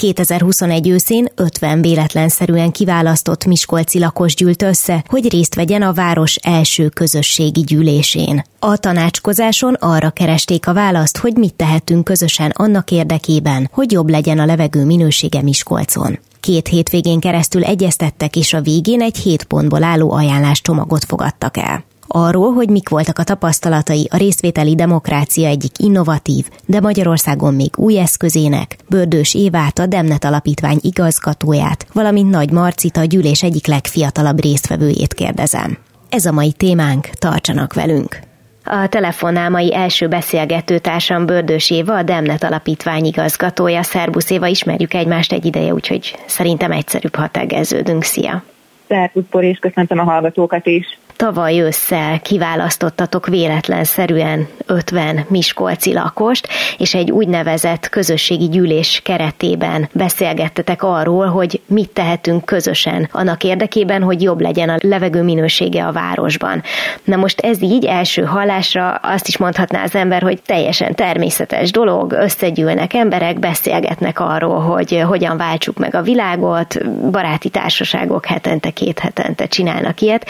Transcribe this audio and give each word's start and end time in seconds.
2021 0.00 0.88
őszén 0.88 1.28
50 1.34 1.80
véletlenszerűen 1.80 2.70
kiválasztott 2.70 3.44
miskolci 3.44 3.98
lakos 3.98 4.34
gyűlt 4.34 4.62
össze, 4.62 5.04
hogy 5.08 5.30
részt 5.30 5.54
vegyen 5.54 5.82
a 5.82 5.92
város 5.92 6.36
első 6.36 6.88
közösségi 6.88 7.60
gyűlésén. 7.60 8.44
A 8.58 8.76
tanácskozáson 8.76 9.74
arra 9.74 10.10
keresték 10.10 10.66
a 10.66 10.72
választ, 10.72 11.16
hogy 11.16 11.32
mit 11.36 11.54
tehetünk 11.54 12.04
közösen 12.04 12.50
annak 12.50 12.90
érdekében, 12.90 13.68
hogy 13.72 13.92
jobb 13.92 14.08
legyen 14.08 14.38
a 14.38 14.46
levegő 14.46 14.84
minősége 14.84 15.42
Miskolcon. 15.42 16.18
Két 16.40 16.68
hétvégén 16.68 17.20
keresztül 17.20 17.64
egyeztettek, 17.64 18.36
és 18.36 18.52
a 18.52 18.60
végén 18.60 19.02
egy 19.02 19.16
hét 19.16 19.44
pontból 19.44 19.82
álló 19.82 20.12
ajánláscsomagot 20.12 21.04
fogadtak 21.04 21.56
el 21.56 21.84
arról, 22.12 22.52
hogy 22.52 22.68
mik 22.68 22.88
voltak 22.88 23.18
a 23.18 23.24
tapasztalatai 23.24 24.08
a 24.10 24.16
részvételi 24.16 24.74
demokrácia 24.74 25.48
egyik 25.48 25.78
innovatív, 25.78 26.48
de 26.66 26.80
Magyarországon 26.80 27.54
még 27.54 27.70
új 27.76 27.98
eszközének, 27.98 28.76
Bördős 28.88 29.34
Évát, 29.34 29.78
a 29.78 29.86
Demnet 29.86 30.24
Alapítvány 30.24 30.78
igazgatóját, 30.80 31.86
valamint 31.92 32.30
Nagy 32.30 32.50
Marcit, 32.50 32.96
a 32.96 33.04
gyűlés 33.04 33.42
egyik 33.42 33.66
legfiatalabb 33.66 34.42
résztvevőjét 34.42 35.14
kérdezem. 35.14 35.78
Ez 36.08 36.26
a 36.26 36.32
mai 36.32 36.52
témánk, 36.52 37.04
tartsanak 37.06 37.74
velünk! 37.74 38.18
A 38.64 38.86
telefonnál 38.88 39.50
mai 39.50 39.74
első 39.74 40.08
beszélgető 40.08 40.78
társam 40.78 41.26
Bördős 41.26 41.70
Éva, 41.70 41.96
a 41.96 42.02
Demnet 42.02 42.42
Alapítvány 42.42 43.04
igazgatója. 43.04 43.82
Szerbusz 43.82 44.30
Éva, 44.30 44.46
ismerjük 44.46 44.94
egymást 44.94 45.32
egy 45.32 45.44
ideje, 45.44 45.72
úgyhogy 45.72 46.14
szerintem 46.26 46.72
egyszerűbb, 46.72 47.14
ha 47.14 47.28
tegeződünk. 47.28 48.02
Szia! 48.02 48.42
Szervusz, 48.88 49.24
és 49.40 49.58
köszöntöm 49.58 49.98
a 49.98 50.02
hallgatókat 50.02 50.66
is! 50.66 50.98
Tavaly 51.20 51.60
ősszel 51.60 52.20
kiválasztottatok 52.20 53.26
véletlenszerűen 53.26 54.48
50 54.66 55.24
miskolci 55.28 55.92
lakost, 55.92 56.48
és 56.78 56.94
egy 56.94 57.10
úgynevezett 57.10 57.88
közösségi 57.88 58.48
gyűlés 58.48 59.00
keretében 59.04 59.88
beszélgettetek 59.92 60.82
arról, 60.82 61.26
hogy 61.26 61.60
mit 61.66 61.88
tehetünk 61.88 62.44
közösen 62.44 63.08
annak 63.12 63.44
érdekében, 63.44 64.02
hogy 64.02 64.22
jobb 64.22 64.40
legyen 64.40 64.68
a 64.68 64.76
levegő 64.78 65.22
minősége 65.22 65.86
a 65.86 65.92
városban. 65.92 66.62
Na 67.04 67.16
most 67.16 67.40
ez 67.40 67.62
így 67.62 67.84
első 67.84 68.22
hallásra 68.22 68.90
azt 68.90 69.28
is 69.28 69.36
mondhatná 69.36 69.82
az 69.82 69.94
ember, 69.94 70.22
hogy 70.22 70.42
teljesen 70.46 70.94
természetes 70.94 71.70
dolog, 71.70 72.12
összegyűlnek 72.12 72.94
emberek, 72.94 73.38
beszélgetnek 73.38 74.20
arról, 74.20 74.60
hogy 74.60 75.02
hogyan 75.06 75.36
váltsuk 75.36 75.78
meg 75.78 75.94
a 75.94 76.02
világot, 76.02 76.90
baráti 77.10 77.48
társaságok 77.48 78.26
hetente, 78.26 78.70
két 78.70 78.98
hetente 78.98 79.46
csinálnak 79.46 80.00
ilyet, 80.00 80.26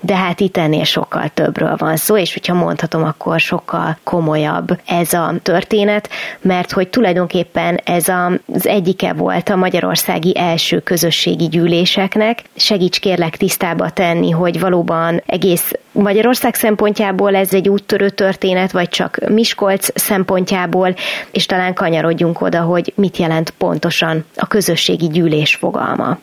de 0.00 0.16
hát 0.16 0.30
itt 0.40 0.56
ennél 0.56 0.84
sokkal 0.84 1.28
többről 1.34 1.76
van 1.76 1.96
szó, 1.96 2.16
és 2.16 2.32
hogyha 2.32 2.54
mondhatom, 2.54 3.04
akkor 3.04 3.40
sokkal 3.40 3.98
komolyabb 4.04 4.80
ez 4.86 5.12
a 5.12 5.34
történet, 5.42 6.08
mert 6.40 6.72
hogy 6.72 6.88
tulajdonképpen 6.88 7.80
ez 7.84 8.08
az 8.08 8.66
egyike 8.66 9.12
volt 9.12 9.48
a 9.48 9.56
magyarországi 9.56 10.38
első 10.38 10.80
közösségi 10.80 11.48
gyűléseknek. 11.48 12.42
Segíts 12.56 13.00
kérlek 13.00 13.36
tisztába 13.36 13.90
tenni, 13.90 14.30
hogy 14.30 14.60
valóban 14.60 15.22
egész 15.26 15.72
Magyarország 15.92 16.54
szempontjából 16.54 17.34
ez 17.34 17.54
egy 17.54 17.68
úttörő 17.68 18.10
történet, 18.10 18.72
vagy 18.72 18.88
csak 18.88 19.18
Miskolc 19.28 20.00
szempontjából, 20.00 20.94
és 21.30 21.46
talán 21.46 21.74
kanyarodjunk 21.74 22.40
oda, 22.40 22.60
hogy 22.60 22.92
mit 22.96 23.16
jelent 23.16 23.50
pontosan 23.50 24.24
a 24.36 24.46
közösségi 24.46 25.08
gyűlés 25.08 25.54
fogalma. 25.54 26.18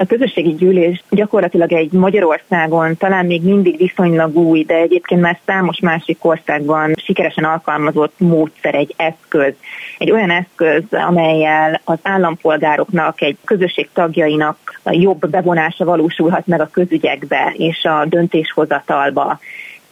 A 0.00 0.06
közösségi 0.06 0.54
gyűlés 0.54 1.02
gyakorlatilag 1.10 1.72
egy 1.72 1.92
Magyarországon 1.92 2.96
talán 2.96 3.26
még 3.26 3.42
mindig 3.42 3.76
viszonylag 3.76 4.36
új, 4.36 4.64
de 4.64 4.74
egyébként 4.74 5.20
már 5.20 5.38
számos 5.46 5.80
másik 5.80 6.24
országban 6.24 6.94
sikeresen 6.96 7.44
alkalmazott 7.44 8.14
módszer, 8.16 8.74
egy 8.74 8.94
eszköz. 8.96 9.54
Egy 9.98 10.10
olyan 10.10 10.30
eszköz, 10.30 10.82
amelyel 10.90 11.80
az 11.84 11.98
állampolgároknak, 12.02 13.20
egy 13.22 13.36
közösség 13.44 13.88
tagjainak 13.92 14.80
jobb 14.84 15.28
bevonása 15.30 15.84
valósulhat 15.84 16.46
meg 16.46 16.60
a 16.60 16.70
közügyekbe 16.72 17.54
és 17.56 17.84
a 17.84 18.04
döntéshozatalba. 18.04 19.38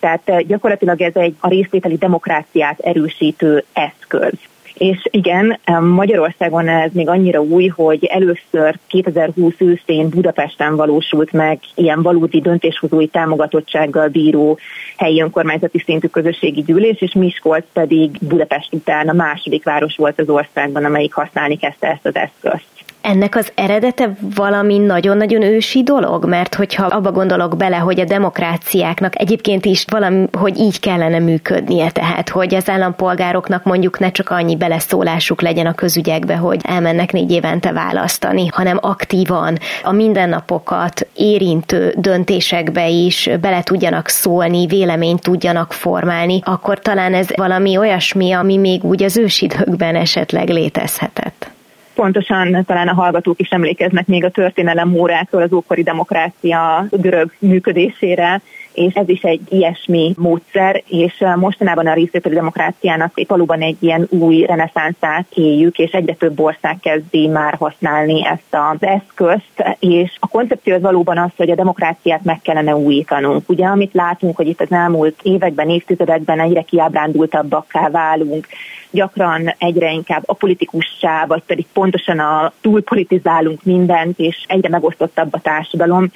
Tehát 0.00 0.47
gyakorlatilag 0.47 1.00
ez 1.03 1.15
egy 1.15 1.34
a 1.41 1.49
részvételi 1.49 1.97
demokráciát 1.97 2.78
erősítő 2.78 3.65
eszköz. 3.73 4.33
És 4.78 5.06
igen, 5.10 5.59
Magyarországon 5.81 6.69
ez 6.69 6.91
még 6.92 7.09
annyira 7.09 7.41
új, 7.41 7.66
hogy 7.66 8.04
először 8.04 8.78
2020 8.87 9.54
őszén 9.59 10.09
Budapesten 10.09 10.76
valósult 10.76 11.32
meg 11.32 11.59
ilyen 11.75 12.03
valódi 12.03 12.41
döntéshozói 12.41 13.06
támogatottsággal 13.06 14.09
bíró 14.09 14.59
helyi 14.97 15.20
önkormányzati 15.20 15.78
szintű 15.78 16.06
közösségi 16.06 16.62
gyűlés, 16.62 17.00
és 17.00 17.12
Miskolc 17.12 17.64
pedig 17.72 18.10
Budapest 18.20 18.75
után 18.75 19.09
a 19.09 19.12
második 19.12 19.64
város 19.64 19.97
volt 19.97 20.20
az 20.20 20.28
országban, 20.28 20.84
amelyik 20.84 21.12
használni 21.12 21.56
kezdte 21.56 21.88
ezt 21.88 22.06
az 22.06 22.14
eszközt 22.14 22.76
ennek 23.06 23.37
az 23.37 23.53
eredete 23.55 24.17
valami 24.34 24.78
nagyon-nagyon 24.78 25.43
ősi 25.43 25.83
dolog? 25.83 26.25
Mert 26.25 26.55
hogyha 26.55 26.87
abba 26.87 27.12
gondolok 27.12 27.56
bele, 27.56 27.77
hogy 27.77 28.00
a 28.00 28.05
demokráciáknak 28.05 29.21
egyébként 29.21 29.65
is 29.65 29.84
valami, 29.91 30.27
hogy 30.39 30.59
így 30.59 30.81
kellene 30.81 31.19
működnie, 31.19 31.91
tehát 31.91 32.28
hogy 32.28 32.55
az 32.55 32.69
állampolgároknak 32.69 33.65
mondjuk 33.65 33.99
ne 33.99 34.11
csak 34.11 34.31
annyi 34.31 34.56
beleszólásuk 34.56 35.43
legyen 35.43 35.67
a 35.67 35.75
közügyekbe, 35.75 36.37
hogy 36.37 36.61
elmennek 36.62 37.12
négy 37.12 37.31
évente 37.31 37.72
választani, 37.72 38.47
hanem 38.47 38.78
aktívan 38.81 39.59
a 39.83 39.93
mindennapokat 39.93 41.06
érintő 41.15 41.94
döntésekbe 41.97 42.88
is 42.88 43.31
bele 43.41 43.62
tudjanak 43.62 44.09
szólni, 44.09 44.67
véleményt 44.67 45.23
tudjanak 45.23 45.73
formálni, 45.73 46.41
akkor 46.44 46.78
talán 46.78 47.15
ez 47.15 47.27
valami 47.37 47.77
olyasmi, 47.77 48.33
ami 48.33 48.56
még 48.56 48.84
úgy 48.84 49.03
az 49.03 49.17
ősidőkben 49.17 49.97
esetleg 49.97 50.49
létezhetett 50.49 51.55
pontosan 51.97 52.65
talán 52.67 52.89
a 52.89 52.95
hallgatók 52.95 53.41
is 53.41 53.49
emlékeznek 53.49 54.07
még 54.07 54.25
a 54.25 54.31
történelem 54.31 54.95
órákról 54.95 55.43
az 55.43 55.53
ókori 55.53 55.83
demokrácia 55.83 56.87
görög 56.91 57.33
működésére, 57.39 58.41
és 58.77 58.95
ez 58.95 59.09
is 59.09 59.23
egy 59.23 59.41
ilyesmi 59.49 60.15
módszer, 60.17 60.83
és 60.89 61.25
mostanában 61.37 61.87
a 61.87 61.95
részvételi 61.95 62.35
demokráciának 62.35 63.21
valóban 63.27 63.61
egy 63.61 63.77
ilyen 63.79 64.06
új 64.11 64.45
reneszánszát 64.45 65.27
éljük, 65.35 65.79
és 65.79 65.91
egyre 65.91 66.15
több 66.15 66.41
ország 66.41 66.79
kezdi 66.81 67.27
már 67.27 67.55
használni 67.55 68.27
ezt 68.27 68.51
az 68.51 68.77
eszközt, 68.81 69.77
és 69.79 70.17
a 70.21 70.27
koncepció 70.27 70.75
az 70.75 70.81
valóban 70.81 71.19
az, 71.19 71.31
hogy 71.37 71.51
a 71.51 71.55
demokráciát 71.55 72.25
meg 72.25 72.41
kellene 72.43 72.77
újítanunk. 72.77 73.49
Ugye, 73.49 73.67
amit 73.67 73.95
látunk, 73.95 74.37
hogy 74.37 74.49
itt 74.49 74.61
az 74.61 74.73
elmúlt 74.73 75.21
években, 75.23 75.69
évtizedekben 75.69 76.41
egyre 76.41 76.62
kiábrándultabbakká 76.62 77.89
válunk, 77.91 78.47
gyakran 78.91 79.55
egyre 79.59 79.91
inkább 79.91 80.23
a 80.27 80.35
politikussá, 80.35 81.27
vagy 81.27 81.43
pedig 81.47 81.67
pontosan 81.73 82.19
a 82.19 82.53
túlpolitizálunk 82.61 83.65
mindent, 83.65 84.19
és 84.19 84.44
egyre 84.49 84.69
megosztottabb 84.69 85.35
a 85.35 85.41
társadalom, 85.41 86.11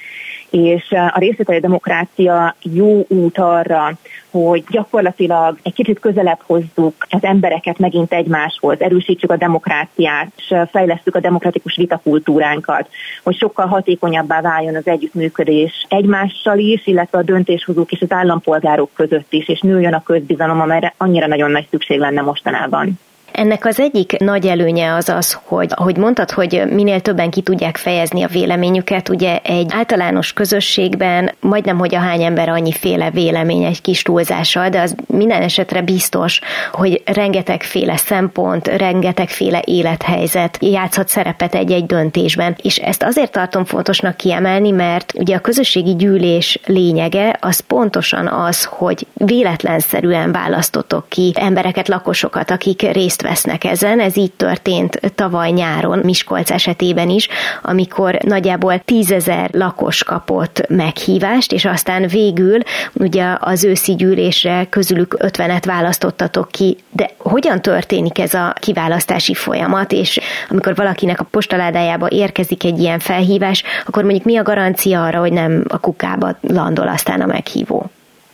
és 0.49 0.91
a 0.91 1.19
részvételi 1.19 1.59
demokrácia 1.59 2.55
jó 2.61 3.05
út 3.07 3.37
arra, 3.37 3.97
hogy 4.31 4.63
gyakorlatilag 4.69 5.57
egy 5.63 5.73
kicsit 5.73 5.99
közelebb 5.99 6.39
hozzuk 6.45 7.07
az 7.09 7.23
embereket 7.23 7.77
megint 7.77 8.13
egymáshoz, 8.13 8.81
erősítsük 8.81 9.31
a 9.31 9.37
demokráciát, 9.37 10.31
és 10.35 10.53
fejlesztjük 10.71 11.15
a 11.15 11.19
demokratikus 11.19 11.75
vitakultúránkat, 11.75 12.89
hogy 13.23 13.35
sokkal 13.35 13.67
hatékonyabbá 13.67 14.41
váljon 14.41 14.75
az 14.75 14.87
együttműködés 14.87 15.85
egymással 15.89 16.57
is, 16.57 16.87
illetve 16.87 17.17
a 17.17 17.23
döntéshozók 17.23 17.91
és 17.91 18.01
az 18.01 18.11
állampolgárok 18.11 18.89
között 18.93 19.33
is, 19.33 19.47
és 19.47 19.59
nőjön 19.59 19.93
a 19.93 20.03
közbizalom, 20.03 20.61
amelyre 20.61 20.93
annyira 20.97 21.27
nagyon 21.27 21.51
nagy 21.51 21.67
szükség 21.69 21.99
lenne 21.99 22.21
mostanában. 22.21 22.70
on. 22.73 22.97
Ennek 23.31 23.65
az 23.65 23.79
egyik 23.79 24.17
nagy 24.17 24.47
előnye 24.47 24.93
az 24.93 25.09
az, 25.09 25.37
hogy 25.43 25.71
ahogy 25.75 25.97
mondtad, 25.97 26.31
hogy 26.31 26.63
minél 26.69 26.99
többen 26.99 27.29
ki 27.29 27.41
tudják 27.41 27.77
fejezni 27.77 28.23
a 28.23 28.27
véleményüket, 28.27 29.09
ugye 29.09 29.39
egy 29.43 29.71
általános 29.73 30.33
közösségben 30.33 31.31
majdnem, 31.39 31.77
hogy 31.77 31.95
a 31.95 31.99
hány 31.99 32.23
ember 32.23 32.49
annyiféle 32.49 33.09
vélemény 33.09 33.63
egy 33.63 33.81
kis 33.81 34.01
túlzással, 34.01 34.69
de 34.69 34.81
az 34.81 34.95
minden 35.07 35.41
esetre 35.41 35.81
biztos, 35.81 36.39
hogy 36.71 37.01
rengetegféle 37.05 37.97
szempont, 37.97 38.67
rengetegféle 38.67 39.61
élethelyzet 39.65 40.57
játszhat 40.61 41.07
szerepet 41.07 41.55
egy-egy 41.55 41.85
döntésben. 41.85 42.55
És 42.61 42.77
ezt 42.77 43.03
azért 43.03 43.31
tartom 43.31 43.65
fontosnak 43.65 44.17
kiemelni, 44.17 44.71
mert 44.71 45.13
ugye 45.15 45.35
a 45.35 45.39
közösségi 45.39 45.95
gyűlés 45.95 46.59
lényege 46.65 47.37
az 47.39 47.59
pontosan 47.59 48.27
az, 48.27 48.63
hogy 48.63 49.07
véletlenszerűen 49.13 50.31
választotok 50.31 51.09
ki 51.09 51.31
embereket, 51.35 51.87
lakosokat, 51.87 52.51
akik 52.51 52.81
részt 52.81 53.20
vesznek 53.21 53.63
ezen. 53.63 53.99
Ez 53.99 54.17
így 54.17 54.31
történt 54.31 54.99
tavaly 55.15 55.49
nyáron 55.49 55.99
Miskolc 56.03 56.51
esetében 56.51 57.09
is, 57.09 57.27
amikor 57.61 58.17
nagyjából 58.23 58.79
tízezer 58.79 59.49
lakos 59.53 60.03
kapott 60.03 60.67
meghívást, 60.67 61.51
és 61.51 61.65
aztán 61.65 62.07
végül 62.07 62.57
ugye 62.93 63.35
az 63.39 63.63
őszi 63.63 63.95
gyűlésre 63.95 64.65
közülük 64.69 65.15
50-et 65.19 65.63
választottatok 65.65 66.47
ki. 66.51 66.77
De 66.91 67.09
hogyan 67.17 67.61
történik 67.61 68.19
ez 68.19 68.33
a 68.33 68.53
kiválasztási 68.59 69.33
folyamat, 69.33 69.91
és 69.91 70.19
amikor 70.49 70.75
valakinek 70.75 71.19
a 71.19 71.27
postaládájába 71.31 72.07
érkezik 72.09 72.63
egy 72.63 72.79
ilyen 72.79 72.99
felhívás, 72.99 73.63
akkor 73.85 74.03
mondjuk 74.03 74.25
mi 74.25 74.37
a 74.37 74.43
garancia 74.43 75.03
arra, 75.03 75.19
hogy 75.19 75.33
nem 75.33 75.63
a 75.67 75.79
kukába 75.79 76.37
landol 76.41 76.87
aztán 76.87 77.21
a 77.21 77.25
meghívó? 77.25 77.89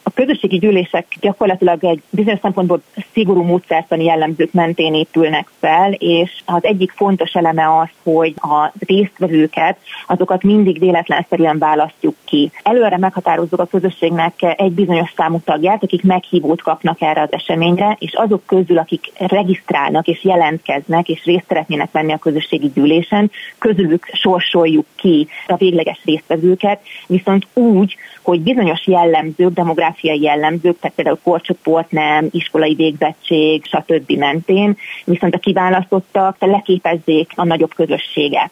A 0.08 0.12
közösségi 0.14 0.58
gyűlések 0.58 1.06
gyakorlatilag 1.20 1.84
egy 1.84 2.02
bizonyos 2.10 2.40
szempontból 2.42 2.82
szigorú 3.14 3.44
módszertani 3.44 4.04
jellemzők 4.04 4.54
mentén 4.54 4.94
épülnek 4.94 5.48
fel, 5.60 5.92
és 5.92 6.42
az 6.46 6.64
egyik 6.64 6.92
fontos 6.92 7.34
eleme 7.34 7.78
az, 7.80 7.88
hogy 8.04 8.34
a 8.36 8.72
résztvevőket, 8.88 9.78
azokat 10.08 10.44
mindig 10.44 10.80
véletlenszerűen 10.80 11.58
választjuk 11.58 12.16
ki. 12.26 12.52
Előre 12.64 12.98
meghatározzuk 12.98 13.60
a 13.60 13.66
közösségnek 13.66 14.34
egy 14.58 14.72
bizonyos 14.72 15.14
számú 15.16 15.40
tagját, 15.46 15.84
akik 15.84 16.04
meghívót 16.04 16.62
kapnak 16.62 17.02
erre 17.02 17.22
az 17.22 17.32
eseményre, 17.32 17.96
és 18.00 18.14
azok 18.14 18.46
közül, 18.46 18.78
akik 18.78 19.12
regisztrálnak 19.18 20.08
és 20.08 20.24
jelentkeznek, 20.24 21.10
és 21.10 21.24
részt 21.24 21.46
szeretnének 21.48 21.92
venni 21.92 22.14
a 22.14 22.18
közösségi 22.18 22.72
gyűlésen, 22.74 23.32
közülük 23.58 24.10
sorsoljuk 24.14 24.86
ki 24.96 25.28
a 25.48 25.56
végleges 25.56 26.00
résztvevőket, 26.06 26.80
viszont 27.08 27.48
úgy, 27.54 27.96
hogy 28.22 28.42
bizonyos 28.42 28.88
jellemzők, 28.88 29.54
demográfiai 29.54 29.96
jellemzők, 30.02 30.80
tehát 30.80 30.96
például 30.96 31.20
korcsoport, 31.24 31.92
nem, 31.92 32.28
iskolai 32.32 32.74
végzettség, 32.76 33.66
stb. 33.66 34.12
mentén, 34.12 34.78
viszont 35.06 35.36
a 35.36 35.40
kiválasztottak 35.40 36.36
leképezzék 36.40 37.32
a 37.36 37.46
nagyobb 37.46 37.74
közösséget. 37.76 38.52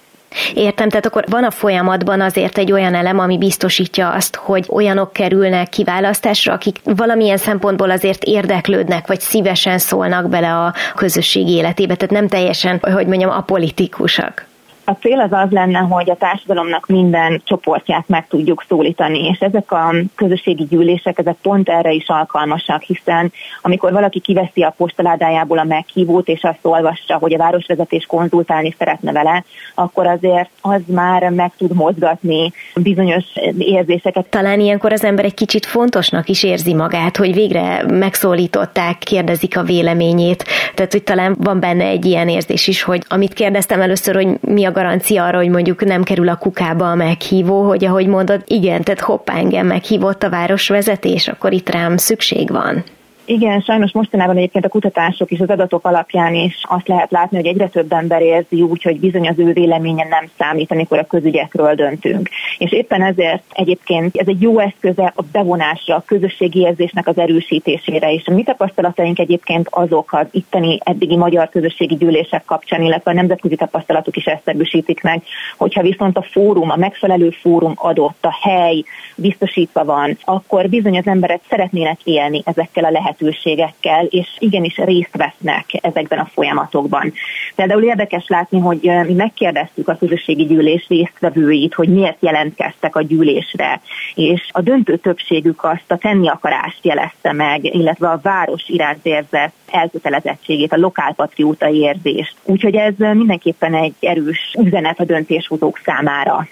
Értem, 0.53 0.89
tehát 0.89 1.05
akkor 1.05 1.23
van 1.29 1.43
a 1.43 1.51
folyamatban 1.51 2.21
azért 2.21 2.57
egy 2.57 2.71
olyan 2.71 2.95
elem, 2.95 3.19
ami 3.19 3.37
biztosítja 3.37 4.09
azt, 4.09 4.35
hogy 4.35 4.65
olyanok 4.69 5.13
kerülnek 5.13 5.69
kiválasztásra, 5.69 6.53
akik 6.53 6.79
valamilyen 6.83 7.37
szempontból 7.37 7.89
azért 7.89 8.23
érdeklődnek, 8.23 9.07
vagy 9.07 9.19
szívesen 9.19 9.77
szólnak 9.77 10.29
bele 10.29 10.53
a 10.53 10.73
közösség 10.95 11.49
életébe, 11.49 11.95
tehát 11.95 12.13
nem 12.13 12.27
teljesen, 12.27 12.79
hogy 12.81 13.07
mondjam, 13.07 13.29
apolitikusak. 13.29 14.47
A 14.87 14.91
cél 14.91 15.19
az 15.19 15.31
az 15.31 15.51
lenne, 15.51 15.79
hogy 15.79 16.09
a 16.09 16.15
társadalomnak 16.15 16.87
minden 16.87 17.41
csoportját 17.43 18.07
meg 18.07 18.27
tudjuk 18.27 18.65
szólítani, 18.67 19.27
és 19.27 19.39
ezek 19.39 19.71
a 19.71 19.93
közösségi 20.15 20.63
gyűlések, 20.63 21.19
ezek 21.19 21.35
pont 21.41 21.69
erre 21.69 21.91
is 21.91 22.07
alkalmasak, 22.07 22.81
hiszen 22.81 23.31
amikor 23.61 23.91
valaki 23.91 24.19
kiveszi 24.19 24.61
a 24.61 24.73
postaládájából 24.77 25.57
a 25.57 25.63
meghívót, 25.63 26.27
és 26.27 26.43
azt 26.43 26.59
olvassa, 26.61 27.17
hogy 27.17 27.33
a 27.33 27.37
városvezetés 27.37 28.05
konzultálni 28.05 28.75
szeretne 28.77 29.11
vele, 29.11 29.43
akkor 29.75 30.07
azért 30.07 30.49
az 30.61 30.81
már 30.87 31.29
meg 31.29 31.51
tud 31.57 31.73
mozgatni 31.73 32.51
bizonyos 32.75 33.25
érzéseket. 33.57 34.25
Talán 34.25 34.59
ilyenkor 34.59 34.91
az 34.91 35.03
ember 35.03 35.25
egy 35.25 35.33
kicsit 35.33 35.65
fontosnak 35.65 36.29
is 36.29 36.43
érzi 36.43 36.73
magát, 36.73 37.17
hogy 37.17 37.33
végre 37.33 37.83
megszólították, 37.87 38.97
kérdezik 38.97 39.57
a 39.57 39.63
véleményét. 39.63 40.45
Tehát, 40.73 40.91
hogy 40.91 41.03
talán 41.03 41.35
van 41.39 41.59
benne 41.59 41.85
egy 41.85 42.05
ilyen 42.05 42.29
érzés 42.29 42.67
is, 42.67 42.83
hogy 42.83 43.03
amit 43.07 43.33
kérdeztem 43.33 43.81
először, 43.81 44.15
hogy 44.15 44.27
mi 44.41 44.65
a 44.65 44.71
garancia 44.75 45.23
arra, 45.23 45.37
hogy 45.37 45.49
mondjuk 45.49 45.85
nem 45.85 46.03
kerül 46.03 46.29
a 46.29 46.35
kukába 46.35 46.91
a 46.91 46.95
meghívó, 46.95 47.63
hogy 47.63 47.85
ahogy 47.85 48.07
mondod, 48.07 48.41
igen, 48.45 48.83
tehát 48.83 49.01
hoppá, 49.01 49.35
engem 49.35 49.67
meghívott 49.67 50.23
a 50.23 50.29
városvezetés, 50.29 51.27
akkor 51.27 51.53
itt 51.53 51.69
rám 51.69 51.97
szükség 51.97 52.51
van. 52.51 52.83
Igen, 53.27 53.61
sajnos 53.61 53.91
mostanában 53.91 54.37
egyébként 54.37 54.65
a 54.65 54.69
kutatások 54.69 55.31
és 55.31 55.39
az 55.39 55.49
adatok 55.49 55.85
alapján 55.85 56.33
is 56.33 56.61
azt 56.61 56.87
lehet 56.87 57.11
látni, 57.11 57.37
hogy 57.37 57.45
egyre 57.45 57.67
több 57.67 57.93
ember 57.93 58.21
érzi 58.21 58.61
úgy, 58.61 58.83
hogy 58.83 58.99
bizony 58.99 59.27
az 59.27 59.39
ő 59.39 59.53
véleménye 59.53 60.07
nem 60.09 60.29
számít, 60.37 60.71
amikor 60.71 60.99
a 60.99 61.05
közügyekről 61.05 61.75
döntünk. 61.75 62.29
És 62.57 62.71
éppen 62.71 63.03
ezért 63.03 63.43
egyébként 63.53 64.17
ez 64.17 64.27
egy 64.27 64.41
jó 64.41 64.59
eszköze 64.59 65.13
a 65.15 65.23
bevonásra, 65.31 65.95
a 65.95 66.03
közösségi 66.05 66.59
érzésnek 66.59 67.07
az 67.07 67.17
erősítésére 67.17 68.11
is. 68.11 68.25
A 68.25 68.33
mi 68.33 68.43
tapasztalataink 68.43 69.19
egyébként 69.19 69.67
azok 69.69 70.13
az 70.13 70.27
itteni 70.31 70.79
eddigi 70.83 71.15
magyar 71.15 71.49
közösségi 71.49 71.95
gyűlések 71.95 72.45
kapcsán, 72.45 72.81
illetve 72.81 73.11
a 73.11 73.13
nemzetközi 73.13 73.55
tapasztalatok 73.55 74.15
is 74.15 74.25
ezt 74.25 74.47
erősítik 74.47 75.01
meg, 75.01 75.23
hogyha 75.57 75.81
viszont 75.81 76.17
a 76.17 76.25
fórum, 76.31 76.69
a 76.69 76.75
megfelelő 76.75 77.29
fórum 77.29 77.73
adott, 77.75 78.25
a 78.25 78.37
hely 78.41 78.83
biztosítva 79.15 79.85
van, 79.85 80.17
akkor 80.23 80.69
bizony 80.69 80.97
az 80.97 81.07
emberek 81.07 81.41
szeretnének 81.49 81.99
élni 82.03 82.41
ezekkel 82.45 82.83
a 82.83 82.91
lehetőségekkel 82.91 83.13
lehetőségekkel, 83.17 84.05
és 84.05 84.27
igenis 84.39 84.75
részt 84.77 85.15
vesznek 85.17 85.65
ezekben 85.81 86.19
a 86.19 86.29
folyamatokban. 86.33 87.13
Például 87.55 87.83
érdekes 87.83 88.27
látni, 88.27 88.59
hogy 88.59 88.91
mi 89.07 89.13
megkérdeztük 89.13 89.87
a 89.87 89.97
közösségi 89.97 90.45
gyűlés 90.45 90.85
résztvevőit, 90.87 91.73
hogy 91.73 91.89
miért 91.89 92.17
jelentkeztek 92.19 92.95
a 92.95 93.01
gyűlésre, 93.01 93.81
és 94.15 94.49
a 94.51 94.61
döntő 94.61 94.97
többségük 94.97 95.63
azt 95.63 95.91
a 95.91 95.97
tenni 95.97 96.27
akarást 96.27 96.85
jelezte 96.85 97.31
meg, 97.31 97.63
illetve 97.63 98.09
a 98.09 98.19
város 98.21 98.63
iránt 98.67 99.05
érzett 99.05 99.53
elkötelezettségét, 99.71 100.73
a 100.73 100.77
lokálpatrióta 100.77 101.69
érzést. 101.69 102.35
Úgyhogy 102.43 102.75
ez 102.75 102.93
mindenképpen 102.97 103.73
egy 103.73 103.93
erős 103.99 104.55
üzenet 104.59 104.99
a 104.99 105.05
döntéshozók 105.05 105.79
számára. 105.83 106.47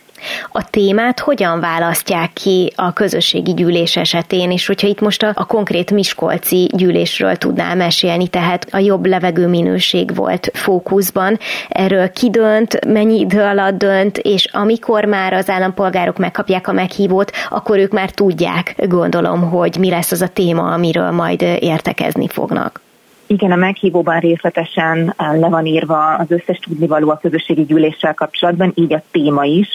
A 0.51 0.69
témát 0.69 1.19
hogyan 1.19 1.59
választják 1.59 2.33
ki 2.33 2.73
a 2.75 2.93
közösségi 2.93 3.53
gyűlés 3.53 3.95
esetén, 3.95 4.51
és 4.51 4.65
hogyha 4.65 4.87
itt 4.87 4.99
most 4.99 5.23
a, 5.23 5.31
a 5.33 5.45
konkrét 5.45 5.91
Miskolci 5.91 6.69
gyűlésről 6.73 7.35
tudnál 7.35 7.75
mesélni, 7.75 8.27
tehát 8.27 8.67
a 8.71 8.77
jobb 8.77 9.05
levegő 9.05 9.47
minőség 9.47 10.15
volt 10.15 10.49
fókuszban, 10.53 11.39
erről 11.69 12.11
ki 12.11 12.29
dönt, 12.29 12.85
mennyi 12.85 13.19
idő 13.19 13.41
alatt 13.41 13.77
dönt, 13.77 14.17
és 14.17 14.45
amikor 14.51 15.05
már 15.05 15.33
az 15.33 15.49
állampolgárok 15.49 16.17
megkapják 16.17 16.67
a 16.67 16.71
meghívót, 16.71 17.31
akkor 17.49 17.77
ők 17.77 17.91
már 17.91 18.09
tudják, 18.09 18.75
gondolom, 18.87 19.49
hogy 19.49 19.77
mi 19.79 19.89
lesz 19.89 20.11
az 20.11 20.21
a 20.21 20.27
téma, 20.27 20.71
amiről 20.73 21.11
majd 21.11 21.41
értekezni 21.41 22.27
fognak. 22.27 22.81
Igen, 23.27 23.51
a 23.51 23.55
meghívóban 23.55 24.19
részletesen 24.19 25.13
eh, 25.17 25.39
le 25.39 25.47
van 25.47 25.65
írva 25.65 26.15
az 26.15 26.31
összes 26.31 26.57
tudnivaló 26.57 27.09
a 27.09 27.19
közösségi 27.21 27.63
gyűléssel 27.65 28.13
kapcsolatban, 28.13 28.71
így 28.75 28.93
a 28.93 29.03
téma 29.11 29.43
is, 29.43 29.67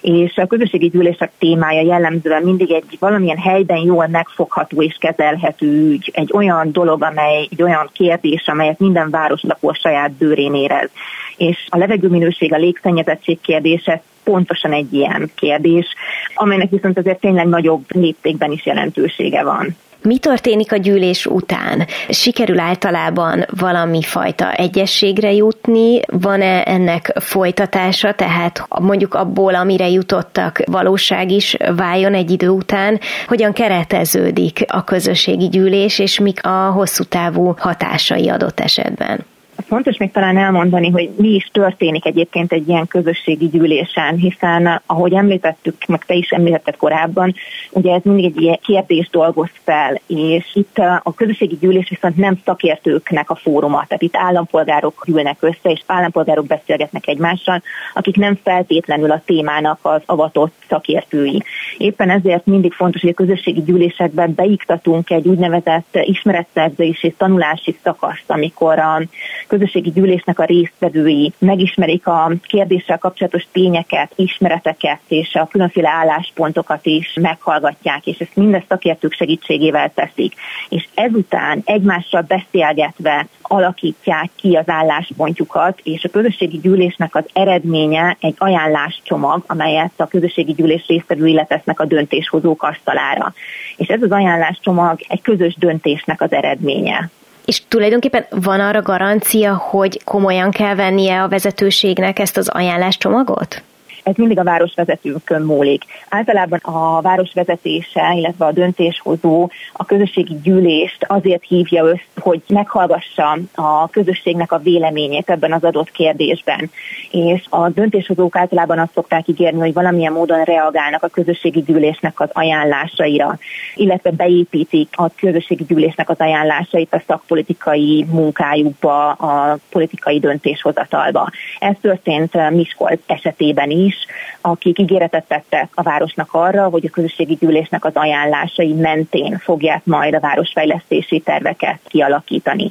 és 0.00 0.36
a 0.36 0.46
közösségi 0.46 0.88
gyűlések 0.88 1.30
témája 1.38 1.80
jellemzően 1.80 2.42
mindig 2.42 2.70
egy 2.70 2.96
valamilyen 2.98 3.38
helyben 3.38 3.78
jól 3.78 4.06
megfogható 4.06 4.82
és 4.82 4.96
kezelhető 5.00 5.66
ügy, 5.66 6.10
egy 6.14 6.30
olyan 6.32 6.72
dolog, 6.72 7.02
amely 7.02 7.48
egy 7.50 7.62
olyan 7.62 7.90
kérdés, 7.92 8.46
amelyet 8.46 8.78
minden 8.78 9.10
városlakó 9.10 9.72
saját 9.72 10.12
bőrén 10.12 10.54
érez. 10.54 10.90
És 11.36 11.66
a 11.68 11.78
levegőminőség, 11.78 12.52
a 12.52 12.56
légszennyezettség 12.56 13.40
kérdése 13.40 14.02
pontosan 14.24 14.72
egy 14.72 14.92
ilyen 14.92 15.30
kérdés, 15.34 15.86
amelynek 16.34 16.70
viszont 16.70 16.98
azért 16.98 17.20
tényleg 17.20 17.48
nagyobb 17.48 17.84
léptékben 17.88 18.52
is 18.52 18.66
jelentősége 18.66 19.44
van. 19.44 19.76
Mi 20.02 20.18
történik 20.18 20.72
a 20.72 20.76
gyűlés 20.76 21.26
után? 21.26 21.86
Sikerül 22.08 22.58
általában 22.58 23.46
valami 23.58 24.02
fajta 24.02 24.52
egyességre 24.52 25.32
jutni? 25.32 26.00
Van-e 26.06 26.62
ennek 26.62 27.12
folytatása, 27.20 28.14
tehát 28.14 28.66
mondjuk 28.80 29.14
abból, 29.14 29.54
amire 29.54 29.88
jutottak, 29.88 30.62
valóság 30.64 31.30
is 31.30 31.56
váljon 31.76 32.14
egy 32.14 32.30
idő 32.30 32.48
után? 32.48 33.00
Hogyan 33.26 33.52
kereteződik 33.52 34.64
a 34.68 34.84
közösségi 34.84 35.48
gyűlés, 35.48 35.98
és 35.98 36.18
mik 36.18 36.46
a 36.46 36.70
hosszú 36.70 37.04
távú 37.04 37.54
hatásai 37.58 38.28
adott 38.28 38.60
esetben? 38.60 39.24
Fontos 39.66 39.96
még 39.96 40.10
talán 40.10 40.36
elmondani, 40.36 40.90
hogy 40.90 41.10
mi 41.16 41.28
is 41.28 41.48
történik 41.52 42.06
egyébként 42.06 42.52
egy 42.52 42.68
ilyen 42.68 42.86
közösségi 42.86 43.48
gyűlésen, 43.48 44.16
hiszen 44.16 44.82
ahogy 44.86 45.12
említettük, 45.12 45.76
meg 45.86 46.04
te 46.04 46.14
is 46.14 46.30
említetted 46.30 46.76
korábban, 46.76 47.34
ugye 47.70 47.94
ez 47.94 48.00
mindig 48.02 48.24
egy 48.24 48.40
ilyen 48.40 48.58
kérdés 48.62 49.08
dolgoz 49.10 49.48
fel, 49.64 50.00
és 50.06 50.50
itt 50.54 50.78
a 50.78 51.12
közösségi 51.16 51.56
gyűlés 51.60 51.88
viszont 51.88 52.16
nem 52.16 52.40
szakértőknek 52.44 53.30
a 53.30 53.34
fóruma, 53.34 53.84
tehát 53.86 54.02
itt 54.02 54.16
állampolgárok 54.16 55.04
gyűlnek 55.06 55.36
össze, 55.40 55.70
és 55.70 55.82
állampolgárok 55.86 56.46
beszélgetnek 56.46 57.06
egymással, 57.06 57.62
akik 57.94 58.16
nem 58.16 58.38
feltétlenül 58.42 59.10
a 59.10 59.22
témának 59.24 59.78
az 59.82 60.02
avatott 60.06 60.52
szakértői. 60.68 61.42
Éppen 61.78 62.10
ezért 62.10 62.46
mindig 62.46 62.72
fontos, 62.72 63.00
hogy 63.00 63.10
a 63.10 63.14
közösségi 63.14 63.62
gyűlésekben 63.62 64.34
beiktatunk 64.34 65.10
egy 65.10 65.28
úgynevezett 65.28 65.98
ismeretszerzés 66.02 67.02
és 67.02 67.12
tanulási 67.16 67.78
szakaszt, 67.82 68.24
amikor 68.26 68.78
a 68.78 69.02
közösségi 69.50 69.90
gyűlésnek 69.90 70.38
a 70.38 70.44
résztvevői 70.44 71.32
megismerik 71.38 72.06
a 72.06 72.32
kérdéssel 72.42 72.98
kapcsolatos 72.98 73.46
tényeket, 73.52 74.12
ismereteket 74.16 75.00
és 75.08 75.34
a 75.34 75.46
különféle 75.46 75.88
álláspontokat 75.88 76.86
is 76.86 77.12
meghallgatják, 77.20 78.06
és 78.06 78.18
ezt 78.18 78.36
mindezt 78.36 78.66
szakértők 78.68 79.12
segítségével 79.12 79.92
teszik. 79.94 80.34
És 80.68 80.88
ezután 80.94 81.62
egymással 81.64 82.22
beszélgetve 82.22 83.26
alakítják 83.42 84.30
ki 84.36 84.56
az 84.56 84.68
álláspontjukat, 84.68 85.80
és 85.82 86.04
a 86.04 86.08
közösségi 86.08 86.58
gyűlésnek 86.58 87.14
az 87.14 87.24
eredménye 87.32 88.16
egy 88.20 88.34
ajánláscsomag, 88.38 89.42
amelyet 89.46 89.92
a 89.96 90.06
közösségi 90.06 90.52
gyűlés 90.52 90.86
résztvevői 90.86 91.34
letesznek 91.34 91.80
a 91.80 91.84
döntéshozók 91.84 92.62
asztalára. 92.62 93.32
És 93.76 93.88
ez 93.88 94.02
az 94.02 94.10
ajánláscsomag 94.10 95.00
egy 95.08 95.22
közös 95.22 95.54
döntésnek 95.58 96.20
az 96.20 96.32
eredménye. 96.32 97.10
És 97.50 97.62
tulajdonképpen 97.68 98.26
van 98.30 98.60
arra 98.60 98.82
garancia, 98.82 99.54
hogy 99.56 100.00
komolyan 100.04 100.50
kell 100.50 100.74
vennie 100.74 101.22
a 101.22 101.28
vezetőségnek 101.28 102.18
ezt 102.18 102.36
az 102.36 102.48
ajánláscsomagot? 102.48 103.62
Ez 104.02 104.14
mindig 104.16 104.38
a 104.38 104.44
városvezetőkön 104.44 105.42
múlik. 105.42 105.84
Általában 106.08 106.58
a 106.62 107.00
városvezetése, 107.00 108.12
illetve 108.16 108.44
a 108.44 108.52
döntéshozó 108.52 109.48
a 109.72 109.84
közösségi 109.84 110.40
gyűlést 110.42 111.04
azért 111.08 111.44
hívja 111.44 111.84
össze, 111.84 112.00
hogy 112.20 112.42
meghallgassa 112.48 113.38
a 113.54 113.88
közösségnek 113.88 114.52
a 114.52 114.58
véleményét 114.58 115.30
ebben 115.30 115.52
az 115.52 115.64
adott 115.64 115.90
kérdésben. 115.90 116.70
És 117.10 117.44
a 117.48 117.68
döntéshozók 117.68 118.36
általában 118.36 118.78
azt 118.78 118.92
szokták 118.94 119.28
ígérni, 119.28 119.58
hogy 119.58 119.72
valamilyen 119.72 120.12
módon 120.12 120.42
reagálnak 120.42 121.02
a 121.02 121.08
közösségi 121.08 121.60
gyűlésnek 121.60 122.20
az 122.20 122.28
ajánlásaira, 122.32 123.38
illetve 123.74 124.10
beépítik 124.10 124.88
a 124.96 125.08
közösségi 125.14 125.64
gyűlésnek 125.64 126.10
az 126.10 126.18
ajánlásait 126.18 126.94
a 126.94 127.02
szakpolitikai 127.06 128.06
munkájukba, 128.10 129.10
a 129.10 129.58
politikai 129.70 130.18
döntéshozatalba. 130.18 131.30
Ez 131.58 131.74
történt 131.80 132.50
Miskolc 132.50 133.00
esetében 133.06 133.70
is, 133.70 133.89
is, 133.90 134.06
akik 134.40 134.78
ígéretet 134.78 135.24
tettek 135.28 135.68
a 135.74 135.82
városnak 135.82 136.28
arra, 136.32 136.68
hogy 136.68 136.86
a 136.86 136.90
közösségi 136.90 137.34
gyűlésnek 137.40 137.84
az 137.84 137.94
ajánlásai 137.94 138.72
mentén 138.72 139.38
fogják 139.38 139.84
majd 139.84 140.14
a 140.14 140.20
városfejlesztési 140.20 141.20
terveket 141.20 141.80
kialakítani. 141.88 142.70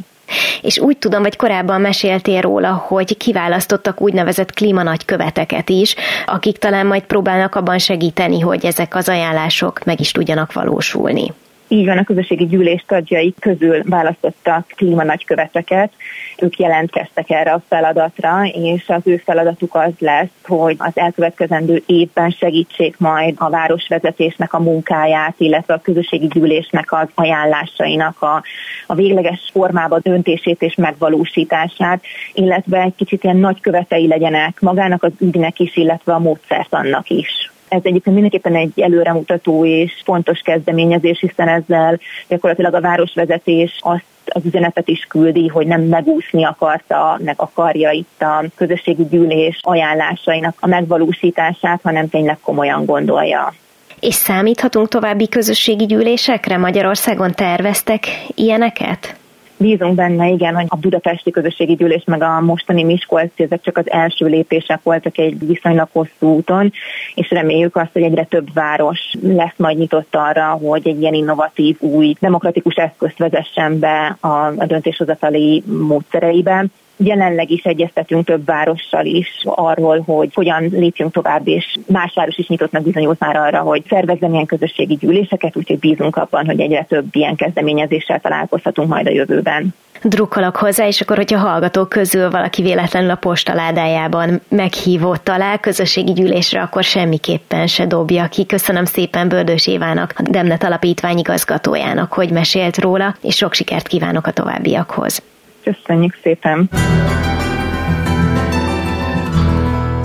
És 0.62 0.80
úgy 0.80 0.98
tudom, 0.98 1.22
vagy 1.22 1.36
korábban 1.36 1.82
meséltél 1.82 2.42
róla, 2.42 2.74
hogy 2.74 3.18
kiválasztottak 3.18 4.02
úgynevezett 4.02 4.54
klímanagyköveteket 4.54 5.70
is, 5.70 5.96
akik 6.26 6.58
talán 6.58 6.86
majd 6.86 7.04
próbálnak 7.04 7.56
abban 7.56 7.78
segíteni, 7.78 8.40
hogy 8.40 8.66
ezek 8.66 8.96
az 8.96 9.10
ajánlások 9.10 9.84
meg 9.84 10.00
is 10.00 10.12
tudjanak 10.12 10.54
valósulni. 10.54 11.34
Így 11.72 11.86
van, 11.86 11.98
a 11.98 12.04
közösségi 12.04 12.46
gyűlés 12.46 12.84
tagjai 12.88 13.34
közül 13.40 13.82
választottak 13.84 14.68
klímanagyköveteket, 14.76 15.92
ők 16.38 16.60
jelentkeztek 16.60 17.30
erre 17.30 17.52
a 17.52 17.62
feladatra, 17.68 18.46
és 18.46 18.84
az 18.88 19.02
ő 19.04 19.18
feladatuk 19.18 19.76
az 19.76 19.92
lesz, 20.00 20.30
hogy 20.44 20.76
az 20.80 20.92
elkövetkezendő 20.94 21.84
évben 21.86 22.30
segítsék 22.30 22.98
majd 22.98 23.36
a 23.38 23.50
városvezetésnek 23.50 24.54
a 24.54 24.60
munkáját, 24.60 25.36
illetve 25.38 25.74
a 25.74 25.82
közösségi 25.82 26.28
gyűlésnek 26.28 26.92
az 26.92 27.08
ajánlásainak 27.16 28.22
a, 28.22 28.44
a 28.88 28.96
végleges 28.96 29.50
formába 29.52 30.00
döntését 30.00 30.62
és 30.62 30.76
megvalósítását, 30.76 32.04
illetve 32.34 32.82
egy 32.82 32.96
kicsit 32.96 33.24
ilyen 33.24 33.38
nagy 33.38 33.62
követei 33.62 34.08
legyenek 34.08 34.60
magának 34.60 35.04
az 35.04 35.12
ügynek 35.20 35.60
is, 35.60 35.78
illetve 35.78 36.14
a 36.14 36.20
módszertannak 36.20 37.10
is. 37.10 37.52
Ez 37.70 37.80
egyébként 37.84 38.16
mindenképpen 38.16 38.56
egy 38.56 38.80
előremutató 38.80 39.66
és 39.66 40.02
fontos 40.04 40.40
kezdeményezés, 40.40 41.20
hiszen 41.20 41.48
ezzel 41.48 42.00
gyakorlatilag 42.28 42.74
a 42.74 42.82
városvezetés 42.82 43.78
azt 43.82 44.04
az 44.26 44.46
üzenetet 44.46 44.88
is 44.88 45.06
küldi, 45.10 45.48
hogy 45.48 45.68
nem 45.68 45.82
megúszni 45.82 46.44
akarta, 46.44 47.20
meg 47.24 47.36
akarja 47.38 47.92
itt 47.92 48.22
a 48.22 48.44
közösségi 48.56 49.06
gyűlés 49.10 49.60
ajánlásainak 49.62 50.56
a 50.60 50.68
megvalósítását, 50.68 51.80
hanem 51.84 52.10
tényleg 52.10 52.38
komolyan 52.42 52.86
gondolja. 52.86 53.54
És 54.00 54.14
számíthatunk 54.14 54.88
további 54.88 55.28
közösségi 55.28 55.86
gyűlésekre? 55.86 56.58
Magyarországon 56.58 57.32
terveztek 57.32 58.04
ilyeneket? 58.36 59.16
Bízunk 59.62 59.96
benne, 59.96 60.28
igen, 60.28 60.56
hogy 60.56 60.66
a 60.68 60.76
budapesti 60.76 61.32
közösségi 61.32 61.76
gyűlés 61.76 62.04
meg 62.06 62.22
a 62.22 62.42
mostani 62.42 62.84
Miskolci, 62.84 63.44
ezek 63.44 63.62
csak 63.62 63.78
az 63.78 63.92
első 63.92 64.26
lépések 64.26 64.80
voltak 64.84 65.18
egy 65.18 65.48
viszonylag 65.48 65.88
hosszú 65.92 66.28
úton, 66.36 66.72
és 67.16 67.30
reméljük 67.30 67.76
azt, 67.76 67.90
hogy 67.94 68.02
egyre 68.02 68.24
több 68.24 68.54
város 68.54 69.00
lesz 69.22 69.58
majd 69.58 69.78
nyitott 69.78 70.16
arra, 70.16 70.46
hogy 70.46 70.88
egy 70.88 71.02
ilyen 71.02 71.14
innovatív, 71.14 71.76
új, 71.80 72.16
demokratikus 72.20 72.76
eszközt 72.76 73.18
vezessen 73.18 73.80
be 73.80 74.18
a, 74.20 74.28
a 74.46 74.66
döntéshozatali 74.66 75.64
módszereiben, 75.66 76.72
Jelenleg 77.04 77.52
is 77.52 77.64
egyeztetünk 77.64 78.26
több 78.26 78.46
várossal 78.46 79.06
is 79.06 79.28
arról, 79.46 80.00
hogy 80.00 80.30
hogyan 80.34 80.70
lépjünk 80.72 81.12
tovább, 81.12 81.48
és 81.48 81.78
más 81.88 82.14
város 82.16 82.38
is 82.38 82.48
nyitottnak 82.48 82.84
bizonyult 82.84 83.20
már 83.20 83.36
arra, 83.36 83.60
hogy 83.60 83.84
szervezzen 83.90 84.34
ilyen 84.34 84.46
közösségi 84.46 84.96
gyűléseket, 84.96 85.58
úgyhogy 85.58 85.80
bízunk 85.80 86.16
abban, 86.16 86.46
hogy 86.46 86.60
egyre 86.60 86.84
több 86.84 87.06
ilyen 87.12 87.36
kezdeményezéssel 87.36 88.20
találkozhatunk 88.20 88.90
majd 88.90 89.08
a 89.08 89.12
jövőben 89.12 89.74
drukkolok 90.04 90.56
hozzá, 90.56 90.88
és 90.88 91.02
akkor, 91.02 91.16
hogyha 91.16 91.38
hallgatók 91.38 91.90
közül 91.90 92.30
valaki 92.30 92.62
véletlenül 92.62 93.10
a 93.10 93.16
postaládájában 93.16 94.42
meghívott 94.48 95.24
talál 95.24 95.60
közösségi 95.60 96.14
gyűlésre, 96.14 96.62
akkor 96.62 96.84
semmiképpen 96.84 97.68
se 97.68 97.86
dobja 97.86 98.28
ki. 98.28 98.46
Köszönöm 98.46 98.86
szépen 98.86 99.28
Bördős 99.28 99.68
Évának, 99.68 100.14
a 100.18 100.22
Demnet 100.30 100.64
Alapítvány 100.64 101.18
igazgatójának, 101.18 102.14
hogy 102.14 102.32
mesélt 102.32 102.78
róla, 102.78 103.16
és 103.22 103.36
sok 103.36 103.54
sikert 103.54 103.88
kívánok 103.88 104.28
a 104.28 104.32
továbbiakhoz. 104.32 105.24
Köszönjük 105.64 106.18
szépen! 106.24 106.70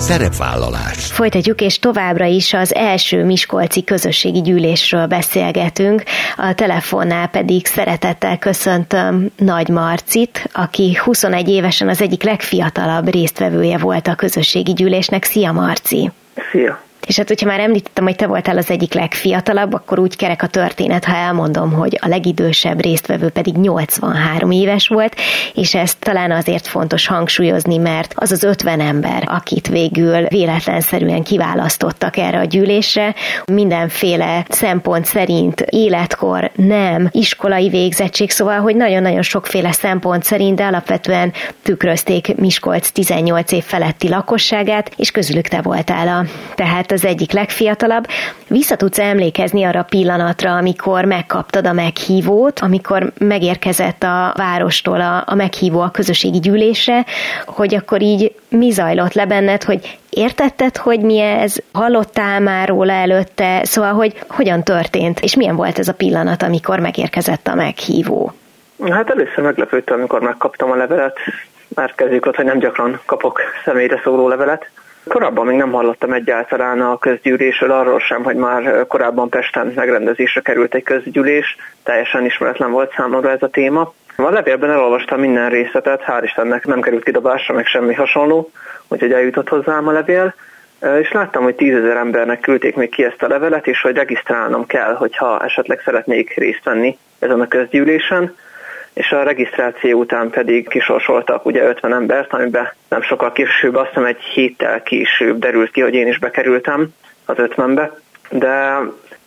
Szerepvállalás. 0.05 1.11
Folytatjuk, 1.11 1.61
és 1.61 1.79
továbbra 1.79 2.25
is 2.25 2.53
az 2.53 2.75
első 2.75 3.23
Miskolci 3.25 3.83
közösségi 3.83 4.41
gyűlésről 4.41 5.05
beszélgetünk. 5.05 6.03
A 6.37 6.53
telefonnál 6.53 7.27
pedig 7.27 7.65
szeretettel 7.65 8.37
köszöntöm 8.37 9.31
Nagy 9.37 9.67
Marcit, 9.69 10.49
aki 10.53 10.97
21 11.03 11.49
évesen 11.49 11.87
az 11.87 12.01
egyik 12.01 12.23
legfiatalabb 12.23 13.11
résztvevője 13.11 13.77
volt 13.77 14.07
a 14.07 14.15
közösségi 14.15 14.73
gyűlésnek. 14.73 15.23
Szia 15.23 15.51
Marci! 15.51 16.11
Szia! 16.51 16.84
És 17.07 17.17
hát, 17.17 17.27
hogyha 17.27 17.47
már 17.47 17.59
említettem, 17.59 18.03
hogy 18.03 18.15
te 18.15 18.27
voltál 18.27 18.57
az 18.57 18.69
egyik 18.69 18.93
legfiatalabb, 18.93 19.73
akkor 19.73 19.99
úgy 19.99 20.15
kerek 20.15 20.43
a 20.43 20.47
történet, 20.47 21.05
ha 21.05 21.15
elmondom, 21.15 21.71
hogy 21.71 21.99
a 22.01 22.07
legidősebb 22.07 22.81
résztvevő 22.81 23.29
pedig 23.29 23.55
83 23.55 24.51
éves 24.51 24.87
volt, 24.87 25.15
és 25.53 25.75
ezt 25.75 25.99
talán 25.99 26.31
azért 26.31 26.67
fontos 26.67 27.07
hangsúlyozni, 27.07 27.77
mert 27.77 28.13
az 28.15 28.31
az 28.31 28.43
50 28.43 28.79
ember, 28.79 29.23
akit 29.25 29.67
végül 29.67 30.27
véletlenszerűen 30.27 31.23
kiválasztottak 31.23 32.17
erre 32.17 32.39
a 32.39 32.43
gyűlésre, 32.43 33.15
mindenféle 33.45 34.45
szempont 34.49 35.05
szerint 35.05 35.61
életkor, 35.61 36.51
nem, 36.55 37.07
iskolai 37.11 37.69
végzettség, 37.69 38.31
szóval, 38.31 38.59
hogy 38.59 38.75
nagyon-nagyon 38.75 39.21
sokféle 39.21 39.71
szempont 39.71 40.23
szerint, 40.23 40.55
de 40.55 40.65
alapvetően 40.65 41.33
tükrözték 41.63 42.35
Miskolc 42.35 42.89
18 42.89 43.51
év 43.51 43.63
feletti 43.63 44.09
lakosságát, 44.09 44.91
és 44.95 45.11
közülük 45.11 45.47
te 45.47 45.61
voltál 45.61 46.07
a. 46.07 46.25
Tehát 46.55 46.91
az 46.95 47.05
egyik 47.05 47.31
legfiatalabb. 47.31 48.07
Vissza 48.47 48.75
tudsz 48.75 48.99
emlékezni 48.99 49.63
arra 49.63 49.79
a 49.79 49.83
pillanatra, 49.83 50.55
amikor 50.55 51.05
megkaptad 51.05 51.67
a 51.67 51.73
meghívót, 51.73 52.59
amikor 52.59 53.11
megérkezett 53.17 54.03
a 54.03 54.33
várostól 54.37 55.01
a, 55.01 55.23
a 55.25 55.35
meghívó 55.35 55.79
a 55.79 55.91
közösségi 55.91 56.39
gyűlésre, 56.39 57.05
hogy 57.45 57.75
akkor 57.75 58.01
így 58.01 58.35
mi 58.49 58.71
zajlott 58.71 59.13
le 59.13 59.25
benned, 59.25 59.63
hogy 59.63 59.97
értetted, 60.09 60.77
hogy 60.77 60.99
mi 60.99 61.19
ez, 61.19 61.55
hallottál 61.71 62.39
már 62.39 62.67
róla 62.67 62.93
előtte, 62.93 63.59
szóval, 63.63 63.93
hogy 63.93 64.19
hogyan 64.27 64.63
történt, 64.63 65.19
és 65.19 65.35
milyen 65.35 65.55
volt 65.55 65.79
ez 65.79 65.87
a 65.87 65.93
pillanat, 65.93 66.43
amikor 66.43 66.79
megérkezett 66.79 67.47
a 67.47 67.55
meghívó? 67.55 68.33
Hát 68.89 69.09
először 69.09 69.43
meglepődtem, 69.43 69.97
amikor 69.97 70.21
megkaptam 70.21 70.71
a 70.71 70.75
levelet, 70.75 71.17
mert 71.75 71.95
kezdjük 71.95 72.25
ott, 72.25 72.35
hogy 72.35 72.45
nem 72.45 72.59
gyakran 72.59 72.99
kapok 73.05 73.39
személyre 73.65 73.99
szóló 74.03 74.27
levelet. 74.27 74.69
Korábban 75.07 75.45
még 75.45 75.57
nem 75.57 75.71
hallottam 75.71 76.13
egyáltalán 76.13 76.81
a 76.81 76.97
közgyűlésről, 76.97 77.71
arról 77.71 77.99
sem, 77.99 78.23
hogy 78.23 78.35
már 78.35 78.87
korábban 78.87 79.29
Pesten 79.29 79.71
megrendezésre 79.75 80.41
került 80.41 80.73
egy 80.73 80.83
közgyűlés, 80.83 81.55
teljesen 81.83 82.25
ismeretlen 82.25 82.71
volt 82.71 82.93
számomra 82.95 83.31
ez 83.31 83.41
a 83.41 83.49
téma. 83.49 83.93
A 84.15 84.29
levélben 84.29 84.69
elolvastam 84.69 85.19
minden 85.19 85.49
részletet, 85.49 86.03
hál' 86.07 86.21
Istennek 86.23 86.65
nem 86.65 86.81
került 86.81 87.03
kidobásra, 87.03 87.53
meg 87.53 87.65
semmi 87.65 87.93
hasonló, 87.93 88.51
úgyhogy 88.87 89.11
eljutott 89.11 89.49
hozzám 89.49 89.87
a 89.87 89.91
levél, 89.91 90.33
és 91.01 91.11
láttam, 91.11 91.43
hogy 91.43 91.55
tízezer 91.55 91.97
embernek 91.97 92.39
küldték 92.39 92.75
még 92.75 92.89
ki 92.89 93.03
ezt 93.03 93.23
a 93.23 93.27
levelet, 93.27 93.67
és 93.67 93.81
hogy 93.81 93.95
regisztrálnom 93.95 94.65
kell, 94.65 94.93
hogyha 94.93 95.43
esetleg 95.43 95.81
szeretnék 95.85 96.33
részt 96.35 96.63
venni 96.63 96.97
ezen 97.19 97.41
a 97.41 97.47
közgyűlésen 97.47 98.35
és 98.95 99.11
a 99.11 99.23
regisztráció 99.23 99.99
után 99.99 100.29
pedig 100.29 100.67
kisorsoltak 100.67 101.45
ugye 101.45 101.63
50 101.63 101.93
embert, 101.93 102.33
amiben 102.33 102.73
nem 102.89 103.01
sokkal 103.01 103.31
később, 103.31 103.75
azt 103.75 103.87
hiszem 103.87 104.05
egy 104.05 104.21
héttel 104.21 104.83
később 104.83 105.39
derült 105.39 105.71
ki, 105.71 105.81
hogy 105.81 105.93
én 105.93 106.07
is 106.07 106.19
bekerültem 106.19 106.93
az 107.25 107.35
50-be. 107.37 107.99
de 108.29 108.77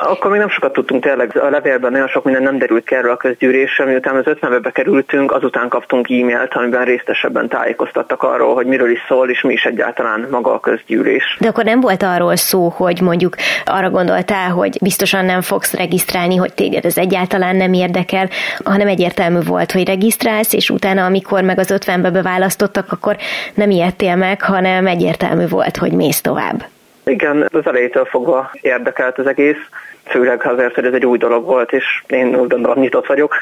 akkor 0.00 0.30
még 0.30 0.40
nem 0.40 0.48
sokat 0.48 0.72
tudtunk 0.72 1.02
tényleg, 1.02 1.36
a 1.36 1.50
levélben 1.50 1.92
nagyon 1.92 2.08
sok 2.08 2.24
minden 2.24 2.42
nem 2.42 2.58
derült 2.58 2.84
ki 2.84 2.94
erről 2.94 3.10
a 3.10 3.16
közgyűlésre, 3.16 3.84
miután 3.84 4.16
az 4.16 4.26
50 4.26 4.62
be 4.62 4.70
kerültünk, 4.70 5.32
azután 5.32 5.68
kaptunk 5.68 6.10
e-mailt, 6.10 6.54
amiben 6.54 6.84
részesebben 6.84 7.48
tájékoztattak 7.48 8.22
arról, 8.22 8.54
hogy 8.54 8.66
miről 8.66 8.90
is 8.90 9.04
szól, 9.08 9.30
és 9.30 9.40
mi 9.40 9.52
is 9.52 9.64
egyáltalán 9.64 10.26
maga 10.30 10.52
a 10.52 10.60
közgyűlés. 10.60 11.36
De 11.40 11.48
akkor 11.48 11.64
nem 11.64 11.80
volt 11.80 12.02
arról 12.02 12.36
szó, 12.36 12.68
hogy 12.68 13.00
mondjuk 13.00 13.34
arra 13.64 13.90
gondoltál, 13.90 14.50
hogy 14.50 14.78
biztosan 14.82 15.24
nem 15.24 15.40
fogsz 15.40 15.74
regisztrálni, 15.74 16.36
hogy 16.36 16.54
téged 16.54 16.84
ez 16.84 16.96
egyáltalán 16.98 17.56
nem 17.56 17.72
érdekel, 17.72 18.28
hanem 18.64 18.86
egyértelmű 18.86 19.38
volt, 19.46 19.72
hogy 19.72 19.86
regisztrálsz, 19.86 20.52
és 20.52 20.70
utána, 20.70 21.04
amikor 21.04 21.42
meg 21.42 21.58
az 21.58 21.74
50-be 21.74 22.10
beválasztottak, 22.10 22.92
akkor 22.92 23.16
nem 23.54 23.70
ijedtél 23.70 24.16
meg, 24.16 24.42
hanem 24.42 24.86
egyértelmű 24.86 25.48
volt, 25.48 25.76
hogy 25.76 25.92
mész 25.92 26.20
tovább. 26.20 26.64
Igen, 27.08 27.48
az 27.52 27.66
elejétől 27.66 28.04
fogva 28.04 28.50
érdekelt 28.60 29.18
az 29.18 29.26
egész 29.26 29.56
főleg 30.08 30.46
azért, 30.46 30.74
hogy 30.74 30.84
ez 30.84 30.92
egy 30.92 31.06
új 31.06 31.18
dolog 31.18 31.44
volt, 31.44 31.72
és 31.72 32.02
én 32.06 32.36
úgy 32.36 32.48
gondolom 32.48 32.78
nyitott 32.78 33.06
vagyok. 33.06 33.34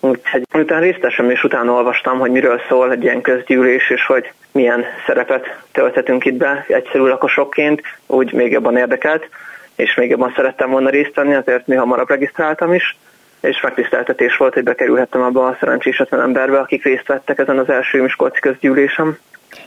Úgyhogy 0.00 0.42
utána 0.54 0.80
részletesen 0.80 1.30
és 1.30 1.44
utána 1.44 1.72
olvastam, 1.72 2.18
hogy 2.18 2.30
miről 2.30 2.60
szól 2.68 2.92
egy 2.92 3.02
ilyen 3.02 3.20
közgyűlés, 3.20 3.90
és 3.90 4.06
hogy 4.06 4.32
milyen 4.52 4.84
szerepet 5.06 5.58
tölthetünk 5.72 6.24
itt 6.24 6.34
be 6.34 6.64
egyszerű 6.68 7.04
lakosokként, 7.04 7.82
úgy 8.06 8.32
még 8.32 8.52
jobban 8.52 8.76
érdekelt, 8.76 9.28
és 9.76 9.94
még 9.94 10.10
jobban 10.10 10.32
szerettem 10.36 10.70
volna 10.70 10.90
részt 10.90 11.14
venni, 11.14 11.34
azért 11.34 11.66
mi 11.66 11.74
hamarabb 11.74 12.08
regisztráltam 12.08 12.74
is, 12.74 12.96
és 13.40 13.60
megtiszteltetés 13.60 14.36
volt, 14.36 14.54
hogy 14.54 14.62
bekerülhettem 14.62 15.22
abba 15.22 15.46
a 15.46 15.56
szerencsés 15.60 15.98
emberbe, 16.10 16.58
akik 16.58 16.84
részt 16.84 17.06
vettek 17.06 17.38
ezen 17.38 17.58
az 17.58 17.68
első 17.68 18.02
Miskolci 18.02 18.40
közgyűlésem. 18.40 19.18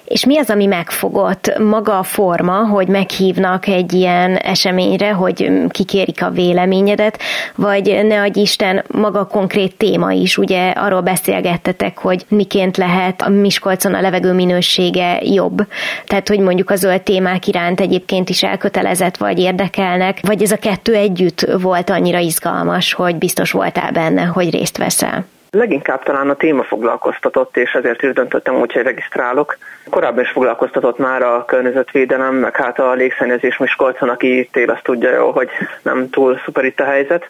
És 0.08 0.26
mi 0.26 0.38
az, 0.38 0.50
ami 0.50 0.66
megfogott? 0.66 1.58
Maga 1.58 1.98
a 1.98 2.04
forma, 2.04 2.54
hogy 2.54 2.88
meghívnak 2.88 3.68
egy 3.68 3.94
ilyen 3.94 4.36
eseményre, 4.36 5.12
hogy 5.12 5.52
kikérik 5.70 6.24
a 6.24 6.30
véleményedet, 6.30 7.20
vagy 7.56 8.06
ne 8.08 8.22
adj 8.22 8.40
Isten, 8.40 8.84
maga 8.88 9.20
a 9.20 9.28
konkrét 9.28 9.78
téma 9.78 10.12
is, 10.12 10.38
ugye 10.38 10.70
arról 10.70 11.02
beszélgettetek, 11.02 11.98
hogy 11.98 12.26
miként 12.28 12.78
lehet 12.78 13.22
a 13.22 13.30
Miskolcon 13.30 13.94
a 13.94 14.02
levegő 14.02 14.34
minősége 14.34 15.20
jobb. 15.22 15.68
Tehát, 16.06 16.28
hogy 16.28 16.40
mondjuk 16.40 16.70
a 16.70 16.76
zöld 16.76 17.02
témák 17.02 17.48
iránt 17.48 17.80
egyébként 17.80 18.30
is 18.30 18.44
elkötelezett 18.44 19.18
vagy 19.18 19.40
érdekelnek, 19.40 20.20
vagy 20.22 20.42
ez 20.42 20.52
a 20.52 20.58
kettő 20.58 20.96
együtt 20.96 21.48
volt 21.62 21.90
annyira 21.90 22.20
izgalmas, 22.20 22.94
hogy 22.94 23.16
biztos 23.16 23.52
voltál 23.52 23.92
benne, 23.92 24.24
hogy 24.24 24.50
részt 24.50 24.78
veszel? 24.78 25.26
Leginkább 25.52 26.04
talán 26.04 26.30
a 26.30 26.36
téma 26.36 26.64
foglalkoztatott, 26.64 27.58
és 27.58 27.72
ezért 27.72 28.02
is 28.02 28.14
döntöttem 28.14 28.56
úgy, 28.56 28.72
hogy 28.74 28.84
regisztrálok. 28.84 29.58
Korábban 29.90 30.24
is 30.24 30.30
foglalkoztatott 30.30 30.98
már 30.98 31.22
a 31.22 31.46
környezetvédelem, 31.46 32.36
meg 32.36 32.56
hát 32.56 32.80
a 32.80 32.94
légszennyezés 32.94 33.58
Miskolcon, 33.58 34.10
aki 34.10 34.40
itt 34.40 34.56
él, 34.58 34.70
azt 34.70 34.84
tudja 34.84 35.14
jó, 35.14 35.32
hogy 35.32 35.50
nem 35.82 36.10
túl 36.10 36.40
szuper 36.46 36.66
itt 36.66 36.80
a 36.80 36.86
helyzet. 36.86 37.30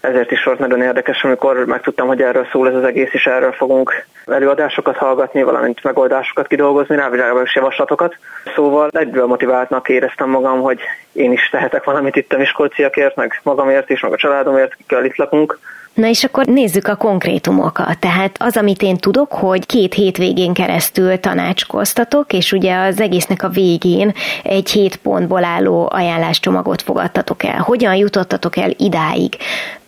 Ezért 0.00 0.30
is 0.30 0.44
volt 0.44 0.58
nagyon 0.58 0.82
érdekes, 0.82 1.24
amikor 1.24 1.64
megtudtam, 1.64 2.06
hogy 2.06 2.22
erről 2.22 2.46
szól 2.50 2.68
ez 2.68 2.74
az 2.74 2.84
egész, 2.84 3.12
és 3.12 3.26
erről 3.26 3.52
fogunk 3.52 4.04
előadásokat 4.26 4.96
hallgatni, 4.96 5.42
valamint 5.42 5.82
megoldásokat 5.82 6.46
kidolgozni 6.46 6.96
rá, 6.96 7.08
vagy 7.08 7.50
javaslatokat. 7.54 8.16
Szóval 8.54 8.88
egyből 8.92 9.26
motiváltnak 9.26 9.88
éreztem 9.88 10.28
magam, 10.28 10.60
hogy 10.60 10.80
én 11.12 11.32
is 11.32 11.48
tehetek 11.50 11.84
valamit 11.84 12.16
itt 12.16 12.32
a 12.32 12.38
Miskolciakért, 12.38 13.16
meg 13.16 13.40
magamért 13.42 13.90
is, 13.90 14.00
meg 14.00 14.12
a 14.12 14.16
családomért, 14.16 14.72
akikkel 14.72 15.04
itt 15.04 15.16
lakunk 15.16 15.58
Na 15.94 16.08
és 16.08 16.24
akkor 16.24 16.46
nézzük 16.46 16.88
a 16.88 16.96
konkrétumokat. 16.96 17.98
Tehát 17.98 18.36
az, 18.38 18.56
amit 18.56 18.82
én 18.82 18.96
tudok, 18.96 19.32
hogy 19.32 19.66
két 19.66 19.94
hétvégén 19.94 20.52
keresztül 20.52 21.20
tanácskoztatok, 21.20 22.32
és 22.32 22.52
ugye 22.52 22.76
az 22.76 23.00
egésznek 23.00 23.42
a 23.42 23.48
végén 23.48 24.12
egy 24.42 24.70
hét 24.70 24.96
pontból 24.96 25.44
álló 25.44 25.88
ajánláscsomagot 25.92 26.82
fogadtatok 26.82 27.44
el. 27.44 27.58
Hogyan 27.58 27.94
jutottatok 27.94 28.56
el 28.56 28.70
idáig? 28.76 29.36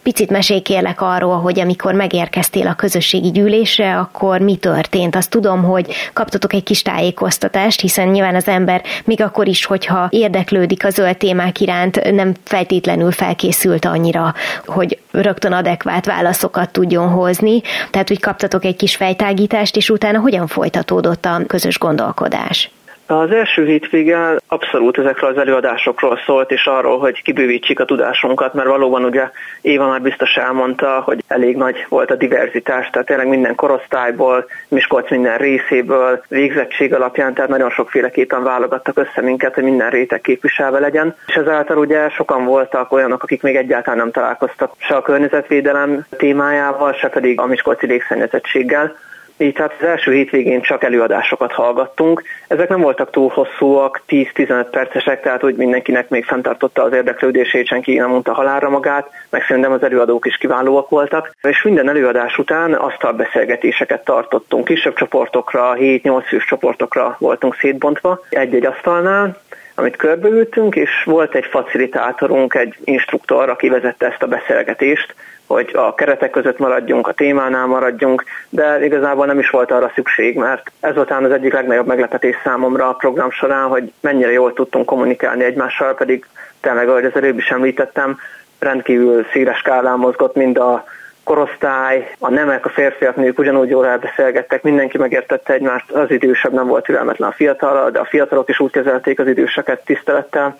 Picit 0.06 0.30
mesélj 0.30 0.60
kérlek 0.60 1.00
arról, 1.00 1.40
hogy 1.40 1.60
amikor 1.60 1.94
megérkeztél 1.94 2.66
a 2.66 2.74
közösségi 2.74 3.30
gyűlésre, 3.30 3.98
akkor 3.98 4.40
mi 4.40 4.56
történt. 4.56 5.16
Azt 5.16 5.30
tudom, 5.30 5.62
hogy 5.62 5.94
kaptatok 6.12 6.52
egy 6.52 6.62
kis 6.62 6.82
tájékoztatást, 6.82 7.80
hiszen 7.80 8.08
nyilván 8.08 8.34
az 8.34 8.48
ember 8.48 8.82
még 9.04 9.22
akkor 9.22 9.48
is, 9.48 9.64
hogyha 9.64 10.06
érdeklődik 10.10 10.84
a 10.84 10.90
zöld 10.90 11.16
témák 11.16 11.60
iránt, 11.60 12.12
nem 12.12 12.34
feltétlenül 12.44 13.12
felkészült 13.12 13.84
annyira, 13.84 14.34
hogy 14.66 14.98
rögtön 15.10 15.52
adekvát 15.52 15.95
válaszokat 16.04 16.70
tudjon 16.70 17.08
hozni. 17.08 17.60
Tehát, 17.90 18.08
hogy 18.08 18.20
kaptatok 18.20 18.64
egy 18.64 18.76
kis 18.76 18.96
fejtágítást, 18.96 19.76
és 19.76 19.90
utána 19.90 20.18
hogyan 20.20 20.46
folytatódott 20.46 21.24
a 21.24 21.42
közös 21.46 21.78
gondolkodás? 21.78 22.70
Az 23.08 23.30
első 23.30 23.66
hétvége 23.66 24.36
abszolút 24.48 24.98
ezekről 24.98 25.30
az 25.30 25.38
előadásokról 25.38 26.18
szólt, 26.26 26.50
és 26.50 26.66
arról, 26.66 26.98
hogy 26.98 27.22
kibővítsük 27.22 27.80
a 27.80 27.84
tudásunkat, 27.84 28.54
mert 28.54 28.68
valóban 28.68 29.04
ugye 29.04 29.30
Éva 29.60 29.88
már 29.88 30.02
biztos 30.02 30.34
elmondta, 30.34 31.00
hogy 31.04 31.22
elég 31.28 31.56
nagy 31.56 31.86
volt 31.88 32.10
a 32.10 32.16
diverzitás, 32.16 32.90
tehát 32.90 33.06
tényleg 33.06 33.28
minden 33.28 33.54
korosztályból, 33.54 34.46
Miskolc 34.68 35.10
minden 35.10 35.38
részéből, 35.38 36.24
végzettség 36.28 36.94
alapján, 36.94 37.34
tehát 37.34 37.50
nagyon 37.50 37.70
sokféleképpen 37.70 38.42
válogattak 38.42 38.98
össze 38.98 39.20
minket, 39.20 39.54
hogy 39.54 39.64
minden 39.64 39.90
réteg 39.90 40.20
képviselve 40.20 40.78
legyen. 40.78 41.14
És 41.26 41.34
ezáltal 41.34 41.78
ugye 41.78 42.08
sokan 42.08 42.44
voltak 42.44 42.92
olyanok, 42.92 43.22
akik 43.22 43.42
még 43.42 43.56
egyáltalán 43.56 43.98
nem 43.98 44.10
találkoztak 44.10 44.72
se 44.78 44.94
a 44.94 45.02
környezetvédelem 45.02 46.06
témájával, 46.16 46.92
se 46.92 47.08
pedig 47.08 47.40
a 47.40 47.46
Miskolci 47.46 47.86
légszennyezettséggel. 47.86 48.96
Így 49.38 49.52
tehát 49.54 49.74
az 49.80 49.86
első 49.86 50.12
hétvégén 50.12 50.60
csak 50.60 50.84
előadásokat 50.84 51.52
hallgattunk. 51.52 52.22
Ezek 52.48 52.68
nem 52.68 52.80
voltak 52.80 53.10
túl 53.10 53.28
hosszúak, 53.28 54.02
10-15 54.08 54.66
percesek, 54.70 55.22
tehát 55.22 55.44
úgy 55.44 55.56
mindenkinek 55.56 56.08
még 56.08 56.24
fenntartotta 56.24 56.82
az 56.82 56.92
érdeklődését, 56.92 57.66
senki 57.66 57.94
nem 57.94 58.10
mondta 58.10 58.32
halálra 58.32 58.70
magát, 58.70 59.10
meg 59.30 59.42
szerintem 59.42 59.72
az 59.72 59.82
előadók 59.82 60.26
is 60.26 60.36
kiválóak 60.36 60.88
voltak. 60.88 61.30
És 61.42 61.62
minden 61.62 61.88
előadás 61.88 62.38
után 62.38 62.74
asztalbeszélgetéseket 62.74 64.04
tartottunk. 64.04 64.64
Kisebb 64.64 64.94
csoportokra, 64.94 65.74
7-8 65.78 66.24
fős 66.26 66.44
csoportokra 66.44 67.16
voltunk 67.18 67.54
szétbontva 67.54 68.20
egy-egy 68.28 68.66
asztalnál, 68.66 69.36
amit 69.78 69.96
körbeültünk, 69.96 70.74
és 70.74 70.90
volt 71.04 71.34
egy 71.34 71.46
facilitátorunk, 71.46 72.54
egy 72.54 72.76
instruktor, 72.84 73.48
aki 73.48 73.68
vezette 73.68 74.06
ezt 74.06 74.22
a 74.22 74.26
beszélgetést, 74.26 75.14
hogy 75.46 75.70
a 75.74 75.94
keretek 75.94 76.30
között 76.30 76.58
maradjunk, 76.58 77.06
a 77.06 77.12
témánál 77.12 77.66
maradjunk, 77.66 78.24
de 78.48 78.84
igazából 78.84 79.26
nem 79.26 79.38
is 79.38 79.50
volt 79.50 79.70
arra 79.70 79.92
szükség, 79.94 80.36
mert 80.36 80.72
ez 80.80 80.94
volt 80.94 81.10
az 81.10 81.30
egyik 81.30 81.52
legnagyobb 81.52 81.86
meglepetés 81.86 82.36
számomra 82.44 82.88
a 82.88 82.94
program 82.94 83.30
során, 83.30 83.68
hogy 83.68 83.92
mennyire 84.00 84.32
jól 84.32 84.52
tudtunk 84.52 84.86
kommunikálni 84.86 85.44
egymással, 85.44 85.94
pedig 85.94 86.26
tényleg, 86.60 86.88
ahogy 86.88 87.04
az 87.04 87.16
előbb 87.16 87.38
is 87.38 87.48
említettem, 87.48 88.18
rendkívül 88.58 89.26
széles 89.32 89.58
skálán 89.58 89.98
mozgott 89.98 90.34
mind 90.34 90.58
a 90.58 90.84
korosztály, 91.26 92.14
a 92.18 92.30
nemek, 92.30 92.66
a 92.66 92.68
férfiak, 92.68 93.16
nők 93.16 93.38
ugyanúgy 93.38 93.68
jól 93.68 93.86
elbeszélgettek, 93.86 94.62
mindenki 94.62 94.98
megértette 94.98 95.52
egymást, 95.52 95.90
az 95.90 96.10
idősebb 96.10 96.52
nem 96.52 96.66
volt 96.66 96.84
türelmetlen 96.84 97.28
a 97.28 97.32
fiatalra, 97.32 97.90
de 97.90 97.98
a 97.98 98.04
fiatalok 98.04 98.48
is 98.48 98.60
úgy 98.60 98.70
kezelték 98.70 99.18
az 99.18 99.26
időseket 99.26 99.84
tisztelettel. 99.84 100.56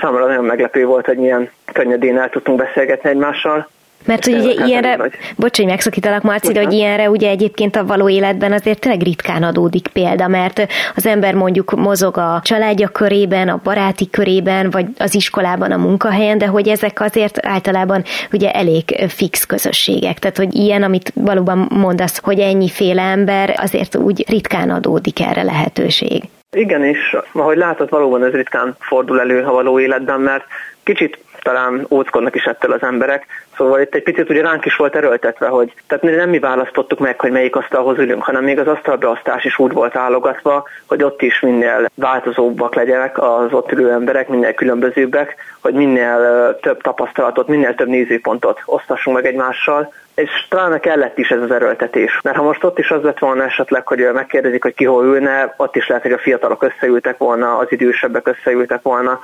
Számomra 0.00 0.26
nagyon 0.26 0.44
meglepő 0.44 0.84
volt, 0.84 1.06
hogy 1.06 1.16
milyen 1.16 1.50
könnyedén 1.72 2.18
el 2.18 2.28
tudtunk 2.28 2.58
beszélgetni 2.58 3.10
egymással. 3.10 3.68
Mert 4.04 4.24
hogy 4.24 4.34
ugye 4.34 4.66
ilyenre, 4.66 5.10
bocs, 5.36 5.56
hogy 5.56 5.66
megszakítalak 5.66 6.22
Marci, 6.22 6.52
de 6.52 6.62
hogy 6.62 6.72
ilyenre 6.72 7.10
ugye 7.10 7.28
egyébként 7.28 7.76
a 7.76 7.84
való 7.84 8.08
életben 8.08 8.52
azért 8.52 8.80
tényleg 8.80 9.02
ritkán 9.02 9.42
adódik 9.42 9.88
példa, 9.88 10.28
mert 10.28 10.66
az 10.94 11.06
ember 11.06 11.34
mondjuk 11.34 11.70
mozog 11.70 12.16
a 12.16 12.40
családja 12.44 12.88
körében, 12.88 13.48
a 13.48 13.60
baráti 13.62 14.10
körében, 14.10 14.70
vagy 14.70 14.86
az 14.98 15.14
iskolában, 15.14 15.72
a 15.72 15.76
munkahelyen, 15.76 16.38
de 16.38 16.46
hogy 16.46 16.68
ezek 16.68 17.00
azért 17.00 17.46
általában 17.46 18.02
ugye 18.32 18.50
elég 18.50 18.84
fix 19.08 19.46
közösségek. 19.46 20.18
Tehát, 20.18 20.36
hogy 20.36 20.54
ilyen, 20.54 20.82
amit 20.82 21.12
valóban 21.14 21.68
mondasz, 21.74 22.20
hogy 22.22 22.38
ennyiféle 22.38 23.02
ember, 23.02 23.54
azért 23.56 23.96
úgy 23.96 24.24
ritkán 24.28 24.70
adódik 24.70 25.20
erre 25.20 25.42
lehetőség. 25.42 26.22
Igen, 26.56 26.84
és 26.84 27.16
ahogy 27.32 27.56
látod, 27.56 27.90
valóban 27.90 28.24
ez 28.24 28.32
ritkán 28.32 28.76
fordul 28.78 29.20
elő 29.20 29.42
a 29.44 29.52
való 29.52 29.80
életben, 29.80 30.20
mert 30.20 30.44
kicsit 30.82 31.18
talán 31.42 31.86
óckodnak 31.90 32.34
is 32.34 32.44
ettől 32.44 32.72
az 32.72 32.82
emberek. 32.82 33.26
Szóval 33.56 33.80
itt 33.80 33.94
egy 33.94 34.02
picit 34.02 34.30
ugye 34.30 34.42
ránk 34.42 34.64
is 34.64 34.76
volt 34.76 34.96
erőltetve, 34.96 35.48
hogy 35.48 35.72
tehát 35.86 36.16
nem 36.16 36.28
mi 36.28 36.38
választottuk 36.38 36.98
meg, 36.98 37.20
hogy 37.20 37.30
melyik 37.30 37.56
asztalhoz 37.56 37.98
ülünk, 37.98 38.22
hanem 38.22 38.44
még 38.44 38.58
az 38.58 38.66
asztalbeosztás 38.66 39.44
is 39.44 39.58
úgy 39.58 39.72
volt 39.72 39.96
állogatva, 39.96 40.68
hogy 40.86 41.02
ott 41.02 41.22
is 41.22 41.40
minél 41.40 41.90
változóbbak 41.94 42.74
legyenek 42.74 43.18
az 43.18 43.52
ott 43.52 43.72
ülő 43.72 43.90
emberek, 43.90 44.28
minél 44.28 44.54
különbözőbbek, 44.54 45.36
hogy 45.60 45.74
minél 45.74 46.58
több 46.62 46.82
tapasztalatot, 46.82 47.48
minél 47.48 47.74
több 47.74 47.88
nézőpontot 47.88 48.62
osztassunk 48.64 49.16
meg 49.16 49.26
egymással, 49.26 49.92
és 50.14 50.30
talán 50.48 50.80
kellett 50.80 51.18
is 51.18 51.30
ez 51.30 51.42
az 51.42 51.50
erőltetés. 51.50 52.20
Mert 52.22 52.36
ha 52.36 52.42
most 52.42 52.64
ott 52.64 52.78
is 52.78 52.90
az 52.90 53.02
lett 53.02 53.18
volna 53.18 53.44
esetleg, 53.44 53.86
hogy 53.86 54.08
megkérdezik, 54.12 54.62
hogy 54.62 54.74
ki 54.74 54.84
hol 54.84 55.04
ülne, 55.04 55.54
ott 55.56 55.76
is 55.76 55.88
lehet, 55.88 56.02
hogy 56.02 56.12
a 56.12 56.18
fiatalok 56.18 56.62
összeültek 56.62 57.18
volna, 57.18 57.56
az 57.56 57.66
idősebbek 57.68 58.28
összeültek 58.28 58.82
volna, 58.82 59.20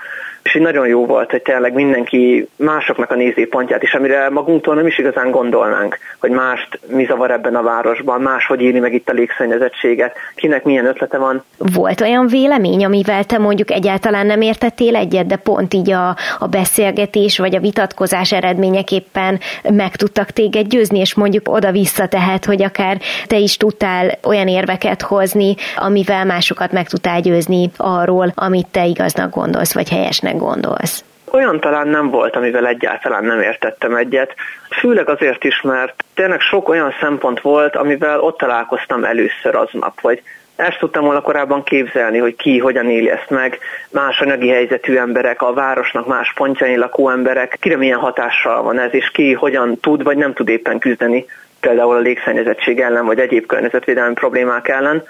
és 0.48 0.54
így 0.54 0.62
nagyon 0.62 0.87
jó 0.87 1.06
volt, 1.06 1.30
hogy 1.30 1.42
tényleg 1.42 1.72
mindenki 1.72 2.48
másoknak 2.56 3.11
a 3.11 3.14
nézőpontját 3.14 3.82
is, 3.82 3.94
amire 3.94 4.30
magunktól 4.30 4.74
nem 4.74 4.87
is 4.87 4.98
igazán 4.98 5.30
gondolnánk, 5.30 5.98
hogy 6.20 6.30
mást 6.30 6.80
mi 6.87 7.04
zavar 7.04 7.30
ebben 7.30 7.54
a 7.54 7.62
városban, 7.62 8.20
máshogy 8.20 8.61
írni 8.61 8.78
meg 8.78 8.94
itt 8.94 9.08
a 9.08 9.12
légszennyezettséget, 9.12 10.16
kinek 10.34 10.64
milyen 10.64 10.87
ötlete 10.87 11.18
van. 11.18 11.44
Volt 11.58 12.00
olyan 12.00 12.26
vélemény, 12.26 12.84
amivel 12.84 13.24
te 13.24 13.38
mondjuk 13.38 13.70
egyáltalán 13.70 14.26
nem 14.26 14.40
értettél 14.40 14.96
egyet, 14.96 15.26
de 15.26 15.37
pont 15.37 15.74
így 15.74 15.90
a, 15.90 16.16
a 16.38 16.46
beszélgetés 16.46 17.38
vagy 17.38 17.54
a 17.54 17.61
vitatkozás 17.61 18.32
eredményeképpen 18.32 19.40
meg 19.70 19.96
tudtak 19.96 20.30
téged 20.30 20.66
győzni, 20.66 20.98
és 20.98 21.14
mondjuk 21.14 21.48
oda-vissza 21.48 22.06
tehet, 22.06 22.44
hogy 22.44 22.62
akár 22.62 23.00
te 23.26 23.37
is 23.37 23.56
tudtál 23.56 24.18
olyan 24.22 24.48
érveket 24.48 25.02
hozni, 25.02 25.54
amivel 25.76 26.24
másokat 26.24 26.72
meg 26.72 26.88
tudtál 26.88 27.20
győzni 27.20 27.70
arról, 27.76 28.32
amit 28.34 28.66
te 28.66 28.84
igaznak 28.84 29.34
gondolsz, 29.34 29.74
vagy 29.74 29.88
helyesnek 29.88 30.37
gondolsz? 30.38 31.05
Olyan 31.33 31.61
talán 31.61 31.88
nem 31.88 32.11
volt, 32.11 32.37
amivel 32.37 32.66
egyáltalán 32.66 33.24
nem 33.24 33.40
értettem 33.40 33.94
egyet. 33.94 34.35
Főleg 34.81 35.09
azért 35.09 35.44
is, 35.44 35.61
mert 35.61 36.05
tényleg 36.14 36.40
sok 36.40 36.68
olyan 36.68 36.94
szempont 37.01 37.40
volt, 37.40 37.77
amivel 37.77 38.20
ott 38.20 38.38
találkoztam 38.38 39.05
először 39.05 39.55
aznap, 39.55 40.01
vagy 40.01 40.22
ezt 40.57 40.79
tudtam 40.79 41.05
volna 41.05 41.20
korábban 41.20 41.62
képzelni, 41.62 42.18
hogy 42.18 42.37
ki 42.37 42.59
hogyan 42.59 42.90
éli 42.90 43.11
ezt 43.11 43.31
meg, 43.31 43.59
más 43.90 44.20
anyagi 44.20 44.48
helyzetű 44.48 44.96
emberek, 44.96 45.42
a 45.42 45.53
városnak 45.53 46.07
más 46.07 46.33
pontjain 46.35 46.79
lakó 46.79 47.11
emberek, 47.11 47.57
kire 47.61 47.77
milyen 47.77 47.98
hatással 47.98 48.62
van 48.62 48.79
ez, 48.79 48.94
és 48.94 49.11
ki 49.11 49.33
hogyan 49.33 49.81
tud 49.81 50.03
vagy 50.03 50.16
nem 50.16 50.33
tud 50.33 50.48
éppen 50.48 50.79
küzdeni, 50.79 51.24
például 51.61 51.96
a 51.96 52.01
légszennyezettség 52.01 52.81
ellen, 52.81 53.07
vagy 53.07 53.18
egyéb 53.18 53.46
környezetvédelmi 53.46 54.14
problémák 54.14 54.68
ellen. 54.68 55.03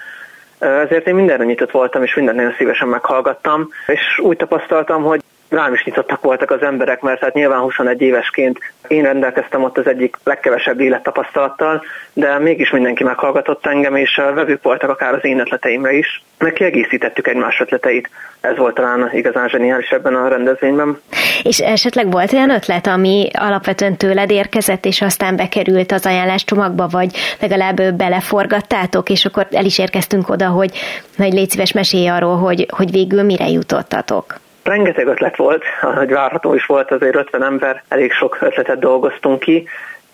Ezért 0.59 1.07
én 1.07 1.15
mindenre 1.15 1.43
nyitott 1.43 1.71
voltam, 1.71 2.03
és 2.03 2.15
mindent 2.15 2.37
nagyon 2.37 2.53
szívesen 2.57 2.87
meghallgattam, 2.87 3.69
és 3.87 4.19
úgy 4.19 4.37
tapasztaltam, 4.37 5.03
hogy 5.03 5.21
rám 5.49 5.73
is 5.73 5.83
nyitottak 5.83 6.21
voltak 6.21 6.51
az 6.51 6.61
emberek, 6.61 7.01
mert 7.01 7.21
hát 7.21 7.33
nyilván 7.33 7.59
21 7.59 8.01
évesként 8.01 8.59
én 8.87 9.03
rendelkeztem 9.03 9.63
ott 9.63 9.77
az 9.77 9.87
egyik 9.87 10.17
legkevesebb 10.23 10.79
élettapasztalattal, 10.79 11.83
de 12.13 12.39
mégis 12.39 12.71
mindenki 12.71 13.03
meghallgatott 13.03 13.65
engem, 13.65 13.95
és 13.95 14.15
vevők 14.15 14.63
voltak 14.63 14.89
akár 14.89 15.13
az 15.13 15.25
én 15.25 15.39
ötleteimre 15.39 15.91
is, 15.91 16.23
meg 16.37 16.53
kiegészítettük 16.53 17.27
egymás 17.27 17.59
ötleteit. 17.59 18.09
Ez 18.41 18.57
volt 18.57 18.75
talán 18.75 19.09
igazán 19.13 19.49
zseniális 19.49 19.89
ebben 19.89 20.15
a 20.15 20.27
rendezvényben. 20.27 21.01
És 21.43 21.59
esetleg 21.59 22.11
volt 22.11 22.33
olyan 22.33 22.49
ötlet, 22.49 22.87
ami 22.87 23.29
alapvetően 23.33 23.97
tőled 23.97 24.31
érkezett, 24.31 24.85
és 24.85 25.01
aztán 25.01 25.35
bekerült 25.35 25.91
az 25.91 26.05
ajánláscsomagba, 26.05 26.87
vagy 26.87 27.15
legalább 27.39 27.81
beleforgattátok, 27.93 29.09
és 29.09 29.25
akkor 29.25 29.47
el 29.51 29.65
is 29.65 29.77
érkeztünk 29.79 30.29
oda, 30.29 30.47
hogy, 30.47 30.71
hogy 31.17 31.33
légy 31.33 31.49
szíves 31.49 31.71
mesélj 31.71 32.07
arról, 32.07 32.37
hogy, 32.37 32.65
hogy 32.69 32.91
végül 32.91 33.23
mire 33.23 33.47
jutottatok 33.47 34.39
rengeteg 34.69 35.07
ötlet 35.07 35.35
volt, 35.35 35.63
hogy 35.81 36.11
várható 36.11 36.53
is 36.53 36.65
volt, 36.65 36.91
azért 36.91 37.15
50 37.15 37.43
ember, 37.43 37.83
elég 37.87 38.11
sok 38.11 38.37
ötletet 38.41 38.79
dolgoztunk 38.79 39.39
ki. 39.39 39.67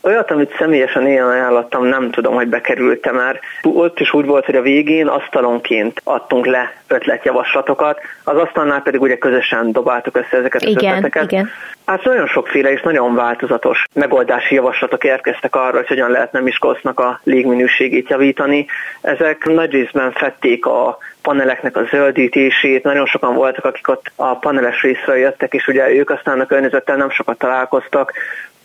Olyat, 0.06 0.32
amit 0.32 0.56
személyesen 0.58 1.08
én 1.08 1.22
ajánlottam, 1.22 1.86
nem 1.86 2.12
tudom, 2.12 2.34
hogy 2.34 2.48
bekerült 2.48 3.12
már. 3.12 3.40
Ott 3.64 4.00
is 4.00 4.14
úgy 4.14 4.26
volt, 4.26 4.46
hogy 4.46 4.56
a 4.56 4.62
végén 4.62 5.08
asztalonként 5.08 6.02
adtunk 6.04 6.46
le 6.46 6.74
ötletjavaslatokat, 6.88 8.00
az 8.24 8.38
asztalnál 8.38 8.82
pedig 8.82 9.02
ugye 9.02 9.18
közösen 9.18 9.72
dobáltuk 9.72 10.18
össze 10.18 10.38
ezeket 10.38 10.64
az 10.64 10.70
igen, 10.70 10.96
ötleteket. 10.96 11.32
Igen. 11.32 11.50
Hát 11.86 12.04
nagyon 12.04 12.28
sokféle 12.28 12.72
és 12.72 12.82
nagyon 12.82 13.16
változatos 13.16 13.84
megoldási 13.94 14.56
javaslatok 14.56 15.04
érkeztek 15.04 15.56
arra, 15.56 15.78
hogy 15.78 15.88
hogyan 15.88 16.12
lehetne 16.12 16.40
Miskolcnak 16.40 17.00
a 17.00 17.20
légminőségét 17.24 18.10
javítani. 18.10 18.66
Ezek 19.02 19.46
nagy 19.46 19.72
részben 19.72 20.12
fették 20.12 20.66
a 20.66 20.98
paneleknek 21.22 21.78
a 21.78 21.86
zöldítését, 21.90 22.84
nagyon 22.84 23.06
sokan 23.06 23.36
voltak, 23.36 23.66
akik 23.66 23.88
ott 23.88 24.12
a 24.16 24.36
paneles 24.36 24.82
részre 24.82 25.18
jöttek, 25.18 25.54
és 25.54 25.68
ugye 25.68 25.90
ők 25.90 26.10
aztán 26.10 26.40
a 26.40 26.46
környezettel 26.46 26.96
nem 26.96 27.10
sokat 27.10 27.38
találkoztak, 27.38 28.14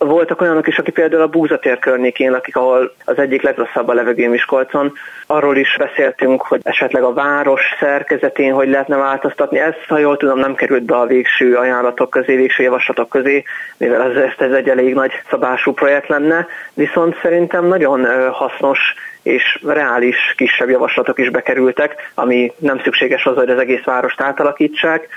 voltak 0.05 0.41
olyanok 0.41 0.67
is, 0.67 0.79
akik 0.79 0.95
például 0.95 1.23
a 1.23 1.27
Búzatér 1.27 1.79
környékén, 1.79 2.33
akik 2.33 2.57
ahol 2.57 2.95
az 3.05 3.19
egyik 3.19 3.43
legrosszabb 3.43 3.89
a 3.89 3.95
levegő 3.95 4.29
Miskolcon. 4.29 4.93
Arról 5.27 5.57
is 5.57 5.77
beszéltünk, 5.79 6.43
hogy 6.43 6.61
esetleg 6.63 7.03
a 7.03 7.13
város 7.13 7.63
szerkezetén 7.81 8.53
hogy 8.53 8.69
lehetne 8.69 8.97
változtatni. 8.97 9.59
Ez, 9.59 9.75
ha 9.89 9.99
jól 9.99 10.17
tudom, 10.17 10.39
nem 10.39 10.55
került 10.55 10.83
be 10.83 10.97
a 10.97 11.07
végső 11.07 11.57
ajánlatok 11.57 12.11
közé, 12.11 12.37
végső 12.37 12.63
javaslatok 12.63 13.09
közé, 13.09 13.43
mivel 13.77 14.03
ez, 14.03 14.33
ez 14.39 14.53
egy 14.53 14.69
elég 14.69 14.95
nagy 14.95 15.13
szabású 15.31 15.73
projekt 15.73 16.09
lenne. 16.09 16.47
Viszont 16.75 17.19
szerintem 17.23 17.67
nagyon 17.67 18.31
hasznos 18.31 18.79
és 19.23 19.59
reális 19.67 20.35
kisebb 20.37 20.69
javaslatok 20.69 21.19
is 21.19 21.31
bekerültek, 21.31 22.11
ami 22.15 22.53
nem 22.59 22.81
szükséges 22.81 23.25
az, 23.25 23.37
hogy 23.37 23.51
az 23.51 23.59
egész 23.59 23.85
várost 23.85 24.21
átalakítsák, 24.21 25.09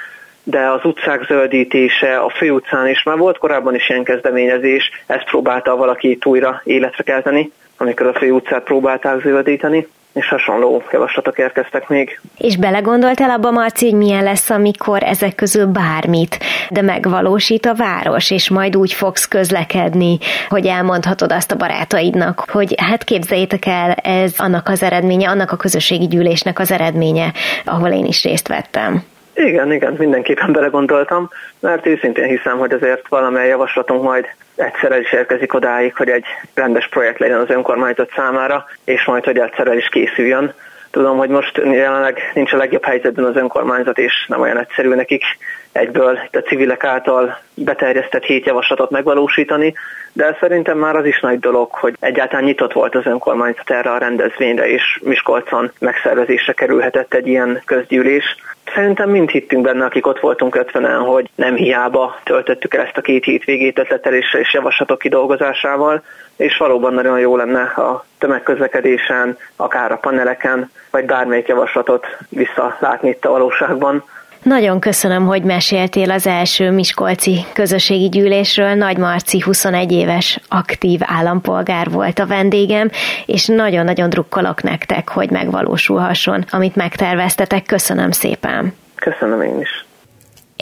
de 0.43 0.69
az 0.69 0.85
utcák 0.85 1.25
zöldítése, 1.25 2.17
a 2.17 2.29
főutcán 2.29 2.87
is 2.87 3.03
már 3.03 3.17
volt 3.17 3.37
korábban 3.37 3.75
is 3.75 3.89
ilyen 3.89 4.03
kezdeményezés, 4.03 4.91
ezt 5.05 5.29
próbálta 5.29 5.75
valaki 5.75 6.17
újra 6.23 6.61
életre 6.63 7.03
kelteni, 7.03 7.51
amikor 7.77 8.07
a 8.07 8.13
főutcát 8.13 8.63
próbálták 8.63 9.21
zöldíteni 9.21 9.87
és 10.13 10.27
hasonló 10.27 10.83
javaslatok 10.91 11.37
érkeztek 11.37 11.87
még. 11.87 12.19
És 12.37 12.57
belegondoltál 12.57 13.29
abba, 13.29 13.51
Marci, 13.51 13.89
hogy 13.89 13.99
milyen 13.99 14.23
lesz, 14.23 14.49
amikor 14.49 15.03
ezek 15.03 15.35
közül 15.35 15.65
bármit, 15.65 16.39
de 16.69 16.81
megvalósít 16.81 17.65
a 17.65 17.73
város, 17.73 18.31
és 18.31 18.49
majd 18.49 18.75
úgy 18.75 18.93
fogsz 18.93 19.27
közlekedni, 19.27 20.17
hogy 20.49 20.65
elmondhatod 20.65 21.31
azt 21.31 21.51
a 21.51 21.55
barátaidnak, 21.55 22.45
hogy 22.51 22.73
hát 22.77 23.03
képzeljétek 23.03 23.65
el, 23.65 23.91
ez 23.91 24.33
annak 24.37 24.67
az 24.67 24.83
eredménye, 24.83 25.29
annak 25.29 25.51
a 25.51 25.57
közösségi 25.57 26.07
gyűlésnek 26.07 26.59
az 26.59 26.71
eredménye, 26.71 27.31
ahol 27.65 27.89
én 27.89 28.05
is 28.05 28.23
részt 28.23 28.47
vettem. 28.47 29.03
Igen, 29.35 29.71
igen, 29.71 29.93
mindenképpen 29.97 30.51
belegondoltam, 30.51 31.29
mert 31.59 31.85
őszintén 31.85 32.25
hiszem, 32.25 32.57
hogy 32.57 32.71
azért 32.71 33.07
valamely 33.07 33.47
javaslatunk 33.47 34.03
majd 34.03 34.25
egyszerre 34.55 34.99
is 34.99 35.11
érkezik 35.13 35.53
odáig, 35.53 35.95
hogy 35.95 36.09
egy 36.09 36.25
rendes 36.53 36.87
projekt 36.87 37.19
legyen 37.19 37.39
az 37.39 37.49
önkormányzat 37.49 38.11
számára, 38.15 38.65
és 38.83 39.05
majd, 39.05 39.23
hogy 39.23 39.37
egyszerre 39.37 39.75
is 39.75 39.87
készüljön. 39.87 40.53
Tudom, 40.91 41.17
hogy 41.17 41.29
most 41.29 41.57
jelenleg 41.57 42.31
nincs 42.33 42.53
a 42.53 42.57
legjobb 42.57 42.83
helyzetben 42.85 43.25
az 43.25 43.35
önkormányzat, 43.35 43.97
és 43.97 44.25
nem 44.27 44.41
olyan 44.41 44.59
egyszerű 44.59 44.93
nekik 44.93 45.23
egyből 45.71 46.19
a 46.31 46.37
civilek 46.37 46.83
által 46.83 47.39
beterjesztett 47.55 48.23
hét 48.23 48.45
javaslatot 48.45 48.89
megvalósítani, 48.89 49.73
de 50.13 50.37
szerintem 50.39 50.77
már 50.77 50.95
az 50.95 51.05
is 51.05 51.19
nagy 51.19 51.39
dolog, 51.39 51.71
hogy 51.71 51.95
egyáltalán 51.99 52.43
nyitott 52.43 52.73
volt 52.73 52.95
az 52.95 53.05
önkormányzat 53.05 53.69
erre 53.69 53.91
a 53.91 53.97
rendezvényre, 53.97 54.67
és 54.67 54.99
Miskolcon 55.03 55.71
megszervezésre 55.79 56.53
kerülhetett 56.53 57.13
egy 57.13 57.27
ilyen 57.27 57.61
közgyűlés. 57.65 58.35
Szerintem 58.65 59.09
mind 59.09 59.29
hittünk 59.29 59.63
benne, 59.63 59.85
akik 59.85 60.07
ott 60.07 60.19
voltunk 60.19 60.55
50 60.55 61.01
hogy 61.01 61.29
nem 61.35 61.55
hiába 61.55 62.19
töltöttük 62.23 62.73
el 62.73 62.85
ezt 62.85 62.97
a 62.97 63.01
két 63.01 63.23
hétvégét 63.23 63.79
ötleteléssel 63.79 64.39
és 64.39 64.53
javaslatok 64.53 64.99
kidolgozásával, 64.99 66.03
és 66.37 66.57
valóban 66.57 66.93
nagyon 66.93 67.19
jó 67.19 67.35
lenne 67.35 67.61
a 67.61 68.05
tömegközlekedésen, 68.17 69.37
akár 69.55 69.91
a 69.91 69.97
paneleken, 69.97 70.71
vagy 70.91 71.05
bármelyik 71.05 71.47
javaslatot 71.47 72.05
visszalátni 72.29 73.09
itt 73.09 73.25
a 73.25 73.29
valóságban. 73.29 74.03
Nagyon 74.43 74.79
köszönöm, 74.79 75.25
hogy 75.25 75.43
meséltél 75.43 76.11
az 76.11 76.27
első 76.27 76.71
Miskolci 76.71 77.45
közösségi 77.53 78.09
gyűlésről. 78.09 78.73
Nagy 78.73 78.97
Marci 78.97 79.41
21 79.41 79.91
éves 79.91 80.39
aktív 80.47 80.99
állampolgár 81.03 81.89
volt 81.89 82.19
a 82.19 82.25
vendégem, 82.25 82.89
és 83.25 83.45
nagyon-nagyon 83.45 84.09
drukkolok 84.09 84.63
nektek, 84.63 85.09
hogy 85.09 85.29
megvalósulhasson, 85.29 86.45
amit 86.49 86.75
megterveztetek. 86.75 87.65
Köszönöm 87.65 88.11
szépen. 88.11 88.73
Köszönöm 88.95 89.41
én 89.41 89.59
is. 89.59 89.85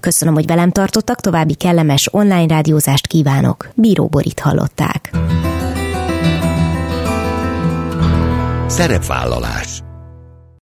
Köszönöm, 0.00 0.34
hogy 0.34 0.46
velem 0.46 0.70
tartottak, 0.70 1.20
további 1.20 1.54
kellemes 1.54 2.08
online 2.12 2.46
rádiózást 2.46 3.06
kívánok. 3.06 3.68
Bíró 3.74 4.06
Borit 4.06 4.40
hallották. 4.40 5.10
Szerepvállalás 8.66 9.82